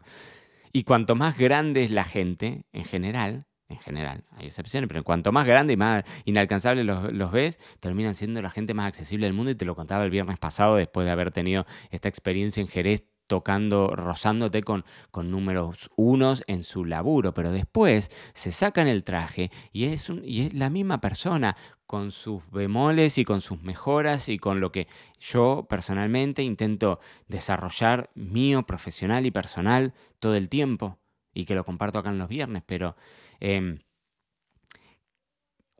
Y 0.73 0.83
cuanto 0.83 1.14
más 1.14 1.38
grande 1.38 1.85
es 1.85 1.92
la 1.92 2.02
gente, 2.02 2.64
en 2.73 2.85
general, 2.85 3.47
en 3.69 3.78
general, 3.78 4.25
hay 4.33 4.47
excepciones, 4.47 4.88
pero 4.88 5.04
cuanto 5.04 5.31
más 5.31 5.47
grande 5.47 5.75
y 5.75 5.76
más 5.76 6.02
inalcanzable 6.25 6.83
los, 6.83 7.12
los, 7.12 7.31
ves, 7.31 7.61
terminan 7.78 8.16
siendo 8.16 8.42
la 8.42 8.50
gente 8.50 8.75
más 8.75 8.88
accesible 8.88 9.26
del 9.26 9.35
mundo. 9.35 9.52
Y 9.52 9.54
te 9.54 9.64
lo 9.64 9.76
contaba 9.76 10.02
el 10.02 10.11
viernes 10.11 10.40
pasado, 10.40 10.75
después 10.75 11.07
de 11.07 11.12
haber 11.12 11.31
tenido 11.31 11.64
esta 11.92 12.09
experiencia 12.09 12.61
en 12.61 12.66
Jerez 12.66 13.04
tocando, 13.33 13.97
rozándote 13.97 14.62
con, 14.62 14.85
con 15.11 15.31
números 15.31 15.90
unos 15.97 16.45
en 16.49 16.62
su 16.62 16.85
laburo, 16.85 17.33
pero 17.33 17.51
después 17.51 18.11
se 18.35 18.53
sacan 18.53 18.88
el 18.88 19.05
traje 19.05 19.51
y 19.73 19.85
es, 19.85 20.11
un, 20.11 20.21
y 20.23 20.42
es 20.42 20.53
la 20.53 20.68
misma 20.68 21.01
persona 21.01 21.57
con 21.87 22.11
sus 22.11 22.42
bemoles 22.51 23.16
y 23.16 23.25
con 23.25 23.40
sus 23.40 23.62
mejoras 23.62 24.29
y 24.29 24.37
con 24.37 24.61
lo 24.61 24.71
que 24.71 24.87
yo 25.18 25.66
personalmente 25.66 26.42
intento 26.42 27.01
desarrollar 27.27 28.11
mío, 28.14 28.64
profesional 28.64 29.25
y 29.25 29.31
personal 29.31 29.95
todo 30.18 30.35
el 30.35 30.51
tiempo 30.51 30.99
y 31.33 31.47
que 31.47 31.55
lo 31.55 31.64
comparto 31.64 32.01
acá 32.01 32.11
en 32.11 32.18
los 32.18 32.29
viernes, 32.29 32.62
pero 32.66 32.97
em, 33.40 33.79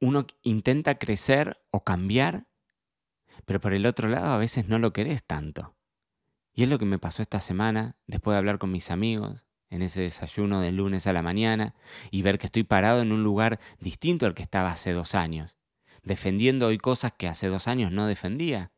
uno 0.01 0.27
intenta 0.43 0.95
crecer 0.95 1.63
o 1.71 1.85
cambiar, 1.85 2.47
pero 3.45 3.61
por 3.61 3.75
el 3.75 3.85
otro 3.85 4.09
lado 4.09 4.33
a 4.33 4.39
veces 4.39 4.69
no 4.69 4.79
lo 4.79 4.95
querés 4.95 5.23
tanto. 5.23 5.77
Y 6.55 6.65
es 6.65 6.69
lo 6.69 6.79
que 6.79 6.85
me 6.85 6.99
pasó 6.99 7.23
esta 7.23 7.41
semana, 7.41 7.97
después 8.07 8.35
de 8.35 8.39
hablar 8.39 8.59
con 8.59 8.71
mis 8.71 8.91
amigos, 8.91 9.45
en 9.71 9.81
ese 9.83 10.03
desayuno 10.03 10.61
del 10.61 10.77
lunes 10.77 11.07
a 11.07 11.13
la 11.13 11.23
mañana, 11.23 11.75
y 12.11 12.23
ver 12.23 12.39
que 12.39 12.47
estoy 12.47 12.63
parado 12.63 13.01
en 13.01 13.11
un 13.11 13.23
lugar 13.23 13.59
distinto 13.81 14.27
al 14.27 14.35
que 14.35 14.43
estaba 14.43 14.71
hace 14.71 14.93
dos 14.93 15.15
años, 15.15 15.57
defendiendo 16.03 16.67
hoy 16.67 16.79
cosas 16.79 17.13
que 17.17 17.29
hace 17.29 17.49
dos 17.49 17.69
años 17.69 17.91
no 17.91 18.07
defendía, 18.07 18.71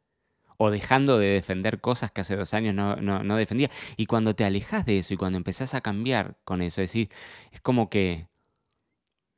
o 0.56 0.70
dejando 0.70 1.18
de 1.18 1.26
defender 1.28 1.80
cosas 1.80 2.12
que 2.12 2.20
hace 2.20 2.36
dos 2.36 2.54
años 2.54 2.74
no, 2.74 2.96
no, 2.96 3.36
defendía. 3.36 3.70
Y 3.96 4.06
cuando 4.06 4.34
te 4.34 4.44
alejas 4.44 4.86
de 4.86 4.98
eso 4.98 5.14
y 5.14 5.16
cuando 5.16 5.36
empezás 5.36 5.74
a 5.74 5.80
cambiar 5.80 6.36
con 6.44 6.62
eso, 6.62 6.80
es 6.80 6.90
decir, 6.90 7.08
es 7.50 7.60
como 7.60 7.90
que 7.90 8.28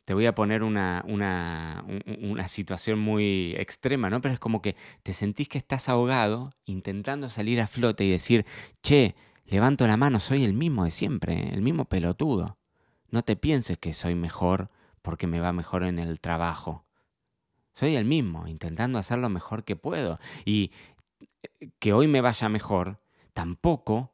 te 0.06 0.14
voy 0.14 0.26
a 0.26 0.36
poner 0.36 0.62
una, 0.62 1.04
una, 1.08 1.84
una, 2.22 2.46
situación 2.46 3.00
muy 3.00 3.56
extrema, 3.58 4.08
¿no? 4.08 4.20
Pero 4.20 4.32
es 4.32 4.38
como 4.38 4.62
que 4.62 4.76
te 5.02 5.12
sentís 5.12 5.48
que 5.48 5.58
estás 5.58 5.88
ahogado 5.88 6.52
intentando 6.64 7.28
salir 7.28 7.60
a 7.60 7.66
flote 7.66 8.04
y 8.04 8.12
decir, 8.12 8.46
che, 8.82 9.16
levanto 9.46 9.84
la 9.88 9.96
mano, 9.96 10.20
soy 10.20 10.44
el 10.44 10.52
mismo 10.52 10.84
de 10.84 10.92
siempre, 10.92 11.52
el 11.52 11.60
mismo 11.60 11.86
pelotudo. 11.86 12.56
No 13.10 13.24
te 13.24 13.34
pienses 13.34 13.78
que 13.78 13.92
soy 13.92 14.14
mejor 14.14 14.70
porque 15.02 15.26
me 15.26 15.40
va 15.40 15.52
mejor 15.52 15.82
en 15.82 15.98
el 15.98 16.20
trabajo. 16.20 16.84
Soy 17.72 17.96
el 17.96 18.04
mismo, 18.04 18.46
intentando 18.46 19.00
hacer 19.00 19.18
lo 19.18 19.28
mejor 19.28 19.64
que 19.64 19.74
puedo. 19.74 20.20
Y 20.44 20.70
eh, 21.42 21.70
que 21.80 21.92
hoy 21.92 22.06
me 22.06 22.20
vaya 22.20 22.48
mejor 22.48 23.00
tampoco 23.32 24.12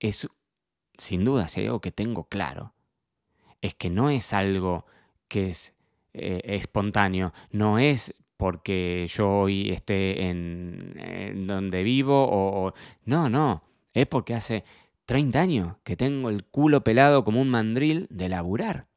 es, 0.00 0.28
sin 0.98 1.24
duda, 1.24 1.48
si 1.48 1.60
hay 1.60 1.66
algo 1.68 1.80
que 1.80 1.92
tengo 1.92 2.24
claro, 2.24 2.74
es 3.62 3.74
que 3.74 3.88
no 3.88 4.10
es 4.10 4.34
algo 4.34 4.84
que 5.30 5.48
es 5.48 5.74
eh, 6.12 6.42
espontáneo, 6.44 7.32
no 7.52 7.78
es 7.78 8.12
porque 8.36 9.06
yo 9.08 9.30
hoy 9.30 9.70
esté 9.70 10.28
en, 10.28 11.46
donde 11.46 11.82
vivo 11.82 12.26
o, 12.28 12.74
No, 13.04 13.28
no, 13.28 13.62
es 13.94 14.06
porque 14.06 14.34
hace 14.34 14.64
30 15.06 15.40
años 15.40 15.76
que 15.84 15.96
tengo 15.96 16.30
el 16.30 16.44
culo 16.44 16.82
pelado 16.82 17.22
como 17.22 17.40
un 17.40 17.48
mandril 17.48 18.06
de 18.10 18.28
laburar 18.28 18.88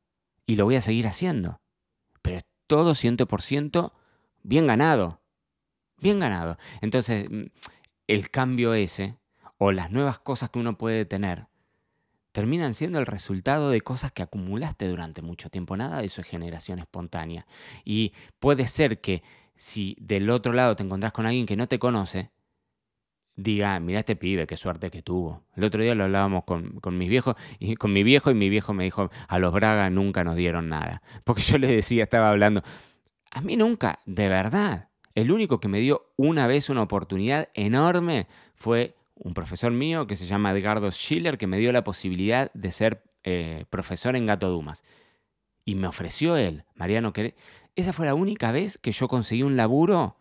y 0.45 0.55
lo 0.55 0.65
voy 0.65 0.75
a 0.75 0.81
seguir 0.81 1.07
haciendo. 1.07 1.61
Pero 2.21 2.37
es 2.37 2.45
todo 2.67 2.93
100% 2.93 3.91
bien 4.41 4.65
ganado, 4.65 5.21
bien 5.97 6.19
ganado. 6.19 6.57
Entonces, 6.81 7.29
mm, 7.29 7.43
el 8.07 8.29
cambio 8.31 8.73
ese 8.73 9.17
o 9.57 9.71
las 9.71 9.91
nuevas 9.91 10.19
cosas 10.19 10.49
que 10.49 10.59
uno 10.59 10.77
puede 10.77 11.05
tener 11.05 11.47
terminan 12.33 12.73
siendo 12.73 12.99
el 12.99 13.05
resultado 13.05 13.69
de 13.69 13.79
cosas 13.79 14.11
que 14.11 14.23
acumulaste 14.23 14.87
durante 14.89 15.21
mucho 15.21 15.49
tiempo. 15.49 15.77
Nada 15.77 15.99
de 15.99 16.05
eso 16.05 16.19
es 16.19 16.27
generación 16.27 16.79
espontánea. 16.79 17.45
Y 17.85 18.11
puede 18.39 18.67
ser 18.67 18.99
que 18.99 19.23
si 19.55 19.95
del 20.01 20.29
otro 20.29 20.51
lado 20.51 20.75
te 20.75 20.83
encontrás 20.83 21.13
con 21.13 21.25
alguien 21.25 21.45
que 21.45 21.55
no 21.55 21.67
te 21.67 21.79
conoce, 21.79 22.31
diga, 23.35 23.79
mira 23.79 23.99
este 23.99 24.15
pibe, 24.15 24.47
qué 24.47 24.57
suerte 24.57 24.89
que 24.89 25.03
tuvo. 25.03 25.43
El 25.55 25.63
otro 25.63 25.83
día 25.83 25.93
lo 25.95 26.03
hablábamos 26.05 26.43
con, 26.43 26.97
mis 26.97 27.07
viejos, 27.07 27.35
y 27.59 27.75
con 27.75 27.93
mi 27.93 28.03
viejo, 28.03 28.31
y 28.31 28.33
mi 28.33 28.49
viejo 28.49 28.73
me 28.73 28.83
dijo, 28.83 29.09
a 29.27 29.39
los 29.39 29.53
Braga 29.53 29.89
nunca 29.91 30.23
nos 30.23 30.35
dieron 30.35 30.69
nada. 30.69 31.03
Porque 31.23 31.43
yo 31.43 31.59
le 31.59 31.67
decía, 31.67 32.03
estaba 32.03 32.31
hablando, 32.31 32.63
a 33.31 33.41
mí 33.41 33.55
nunca, 33.55 33.99
de 34.05 34.27
verdad. 34.27 34.89
El 35.13 35.31
único 35.31 35.59
que 35.59 35.67
me 35.67 35.79
dio 35.79 36.11
una 36.15 36.47
vez 36.47 36.69
una 36.69 36.81
oportunidad 36.81 37.49
enorme 37.53 38.25
fue 38.55 38.95
un 39.15 39.33
profesor 39.33 39.71
mío 39.71 40.07
que 40.07 40.15
se 40.15 40.25
llama 40.25 40.51
Edgardo 40.51 40.91
Schiller, 40.91 41.37
que 41.37 41.47
me 41.47 41.57
dio 41.57 41.71
la 41.71 41.83
posibilidad 41.83 42.51
de 42.53 42.71
ser 42.71 43.03
eh, 43.23 43.65
profesor 43.69 44.15
en 44.15 44.25
Gato 44.25 44.49
Dumas. 44.49 44.83
Y 45.65 45.75
me 45.75 45.87
ofreció 45.87 46.35
él, 46.35 46.65
Mariano, 46.75 47.13
que 47.13 47.35
esa 47.75 47.93
fue 47.93 48.05
la 48.05 48.15
única 48.15 48.51
vez 48.51 48.77
que 48.77 48.91
yo 48.91 49.07
conseguí 49.07 49.43
un 49.43 49.55
laburo 49.55 50.17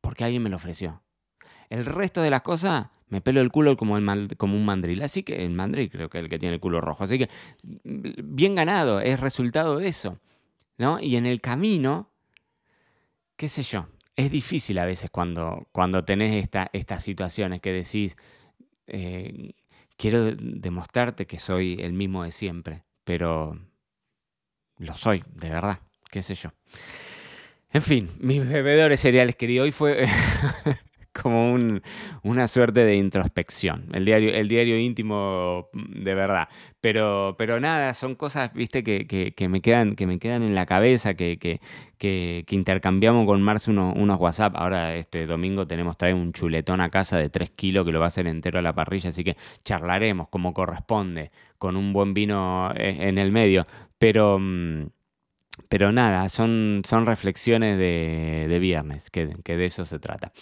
porque 0.00 0.24
alguien 0.24 0.42
me 0.42 0.50
lo 0.50 0.56
ofreció. 0.56 1.02
El 1.68 1.84
resto 1.84 2.22
de 2.22 2.30
las 2.30 2.42
cosas 2.42 2.88
me 3.08 3.20
pelo 3.20 3.40
el 3.40 3.50
culo 3.50 3.76
como, 3.76 3.98
el, 3.98 4.36
un 4.40 4.64
mandril. 4.64 5.02
Así 5.02 5.22
que 5.22 5.44
el 5.44 5.50
mandril 5.50 5.90
creo 5.90 6.08
que 6.08 6.18
es 6.18 6.24
el 6.24 6.30
que 6.30 6.38
tiene 6.38 6.54
el 6.54 6.60
culo 6.60 6.80
rojo. 6.80 7.04
Así 7.04 7.18
que 7.18 7.28
bien 7.62 8.54
ganado, 8.54 9.00
es 9.00 9.20
resultado 9.20 9.78
de 9.78 9.88
eso. 9.88 10.18
¿no? 10.78 10.98
Y 10.98 11.16
en 11.16 11.26
el 11.26 11.40
camino, 11.40 12.10
qué 13.36 13.48
sé 13.48 13.62
yo, 13.62 13.88
es 14.20 14.30
difícil 14.30 14.78
a 14.78 14.84
veces 14.84 15.10
cuando, 15.10 15.66
cuando 15.72 16.04
tenés 16.04 16.48
estas 16.72 17.02
situaciones 17.02 17.60
que 17.60 17.72
decís, 17.72 18.16
eh, 18.86 19.52
quiero 19.96 20.34
demostrarte 20.34 21.26
que 21.26 21.38
soy 21.38 21.78
el 21.80 21.94
mismo 21.94 22.24
de 22.24 22.30
siempre, 22.30 22.84
pero 23.04 23.58
lo 24.78 24.96
soy, 24.96 25.24
de 25.34 25.50
verdad. 25.50 25.80
qué 26.10 26.22
sé 26.22 26.34
yo. 26.34 26.50
En 27.72 27.82
fin, 27.82 28.10
mis 28.18 28.46
bebedores 28.46 29.00
cereales, 29.00 29.36
querido, 29.36 29.64
hoy 29.64 29.72
fue 29.72 30.06
como 31.12 31.58
una 32.22 32.46
suerte 32.46 32.84
de 32.84 32.96
introspección, 32.96 33.86
el 33.92 34.04
diario, 34.04 34.32
el 34.32 34.48
diario 34.48 34.78
íntimo 34.78 35.68
de 35.72 36.14
verdad. 36.14 36.48
Pero, 36.80 37.34
pero 37.38 37.60
nada, 37.60 37.92
son 37.94 38.14
cosas, 38.14 38.52
viste, 38.54 38.82
que, 38.82 39.48
me, 39.48 39.60
quedan, 39.60 39.96
que 39.96 40.06
me 40.06 40.18
quedan 40.18 40.42
en 40.42 40.54
la 40.54 40.66
cabeza, 40.66 41.14
que, 41.14 41.38
que, 41.38 42.44
intercambiamos 42.50 43.26
con 43.26 43.42
Marce 43.42 43.70
unos, 43.70 44.20
WhatsApp. 44.20 44.54
Ahora 44.56 44.96
este 44.96 45.26
domingo 45.26 45.66
tenemos 45.66 45.96
traer 45.96 46.14
un 46.14 46.32
chuletón 46.32 46.80
a 46.80 46.90
casa 46.90 47.18
de 47.18 47.28
3 47.28 47.50
kilos 47.50 47.84
que 47.84 47.92
lo 47.92 47.98
va 48.00 48.06
a 48.06 48.08
hacer 48.08 48.26
entero 48.26 48.58
a 48.58 48.62
la 48.62 48.72
parrilla, 48.74 49.10
así 49.10 49.24
que 49.24 49.36
charlaremos 49.64 50.28
como 50.28 50.54
corresponde, 50.54 51.30
con 51.58 51.76
un 51.76 51.92
buen 51.92 52.14
vino 52.14 52.72
eh, 52.74 52.96
en 53.00 53.18
el 53.18 53.32
medio. 53.32 53.66
Pero... 53.98 54.38
Mm, 54.38 54.86
pero 55.68 55.92
nada, 55.92 56.28
son, 56.28 56.82
son 56.86 57.06
reflexiones 57.06 57.78
de, 57.78 58.58
viernes, 58.60 59.10
que, 59.10 59.26
de 59.26 59.64
eso 59.64 59.84
se 59.84 59.98
trata. 59.98 60.32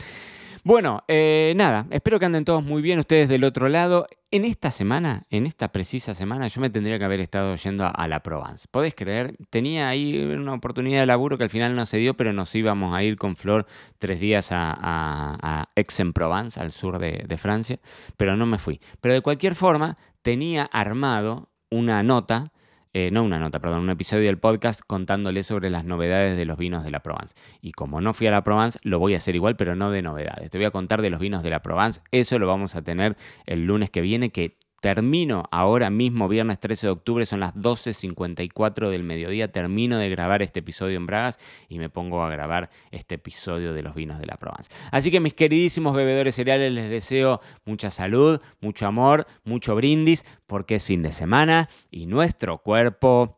Bueno, 0.68 1.02
eh, 1.08 1.54
nada, 1.56 1.86
espero 1.88 2.18
que 2.18 2.26
anden 2.26 2.44
todos 2.44 2.62
muy 2.62 2.82
bien 2.82 2.98
ustedes 2.98 3.26
del 3.30 3.44
otro 3.44 3.70
lado. 3.70 4.06
En 4.30 4.44
esta 4.44 4.70
semana, 4.70 5.24
en 5.30 5.46
esta 5.46 5.72
precisa 5.72 6.12
semana, 6.12 6.46
yo 6.48 6.60
me 6.60 6.68
tendría 6.68 6.98
que 6.98 7.06
haber 7.06 7.20
estado 7.20 7.56
yendo 7.56 7.90
a, 7.90 8.06
la 8.06 8.22
Provence. 8.22 8.68
¿Podés 8.70 8.94
creer? 8.94 9.38
Tenía 9.48 9.88
ahí 9.88 10.22
una 10.22 10.52
oportunidad 10.52 11.00
de 11.00 11.06
laburo 11.06 11.38
que 11.38 11.44
al 11.44 11.48
final 11.48 11.74
no 11.74 11.86
se 11.86 11.96
dio, 11.96 12.18
pero 12.18 12.34
nos 12.34 12.54
íbamos 12.54 12.94
a 12.94 13.02
ir 13.02 13.16
con 13.16 13.34
Flor 13.34 13.64
tres 13.98 14.20
días 14.20 14.50
a, 14.52 15.70
Aix-en-Provence, 15.74 16.60
al 16.60 16.70
sur 16.70 16.98
de, 16.98 17.24
de 17.26 17.38
Francia, 17.38 17.78
pero 18.18 18.36
no 18.36 18.44
me 18.44 18.58
fui. 18.58 18.78
Pero 19.00 19.14
de 19.14 19.22
cualquier 19.22 19.54
forma, 19.54 19.96
tenía 20.20 20.64
armado 20.64 21.48
una 21.70 22.02
nota 22.02 22.52
eh, 22.98 23.12
no 23.12 23.22
una 23.22 23.38
nota, 23.38 23.60
perdón, 23.60 23.82
un 23.82 23.90
episodio 23.90 24.26
del 24.26 24.38
podcast 24.38 24.80
contándole 24.84 25.44
sobre 25.44 25.70
las 25.70 25.84
novedades 25.84 26.36
de 26.36 26.44
los 26.44 26.58
vinos 26.58 26.82
de 26.82 26.90
la 26.90 26.98
Provence. 26.98 27.36
Y 27.60 27.70
como 27.70 28.00
no 28.00 28.12
fui 28.12 28.26
a 28.26 28.32
la 28.32 28.42
Provence, 28.42 28.76
lo 28.82 28.98
voy 28.98 29.14
a 29.14 29.18
hacer 29.18 29.36
igual, 29.36 29.54
pero 29.54 29.76
no 29.76 29.92
de 29.92 30.02
novedades. 30.02 30.50
Te 30.50 30.58
voy 30.58 30.64
a 30.64 30.72
contar 30.72 31.00
de 31.00 31.10
los 31.10 31.20
vinos 31.20 31.44
de 31.44 31.50
la 31.50 31.62
Provence. 31.62 32.00
Eso 32.10 32.40
lo 32.40 32.48
vamos 32.48 32.74
a 32.74 32.82
tener 32.82 33.16
el 33.46 33.66
lunes 33.66 33.90
que 33.90 34.00
viene, 34.00 34.30
que 34.30 34.56
Termino 34.80 35.44
ahora 35.50 35.90
mismo, 35.90 36.28
viernes 36.28 36.60
13 36.60 36.86
de 36.86 36.90
octubre, 36.92 37.26
son 37.26 37.40
las 37.40 37.54
12.54 37.54 38.90
del 38.90 39.02
mediodía. 39.02 39.50
Termino 39.50 39.98
de 39.98 40.08
grabar 40.08 40.40
este 40.40 40.60
episodio 40.60 40.96
en 40.96 41.06
Bragas 41.06 41.40
y 41.68 41.78
me 41.78 41.90
pongo 41.90 42.22
a 42.22 42.30
grabar 42.30 42.70
este 42.92 43.16
episodio 43.16 43.72
de 43.72 43.82
los 43.82 43.96
vinos 43.96 44.20
de 44.20 44.26
la 44.26 44.36
Provence. 44.36 44.70
Así 44.92 45.10
que 45.10 45.18
mis 45.18 45.34
queridísimos 45.34 45.96
bebedores 45.96 46.36
cereales, 46.36 46.72
les 46.72 46.90
deseo 46.90 47.40
mucha 47.64 47.90
salud, 47.90 48.40
mucho 48.60 48.86
amor, 48.86 49.26
mucho 49.44 49.74
brindis, 49.74 50.24
porque 50.46 50.76
es 50.76 50.84
fin 50.84 51.02
de 51.02 51.10
semana 51.10 51.68
y 51.90 52.06
nuestro 52.06 52.58
cuerpo... 52.58 53.36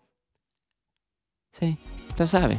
Sí, 1.53 1.79
lo 2.19 2.27
sabe. 2.27 2.59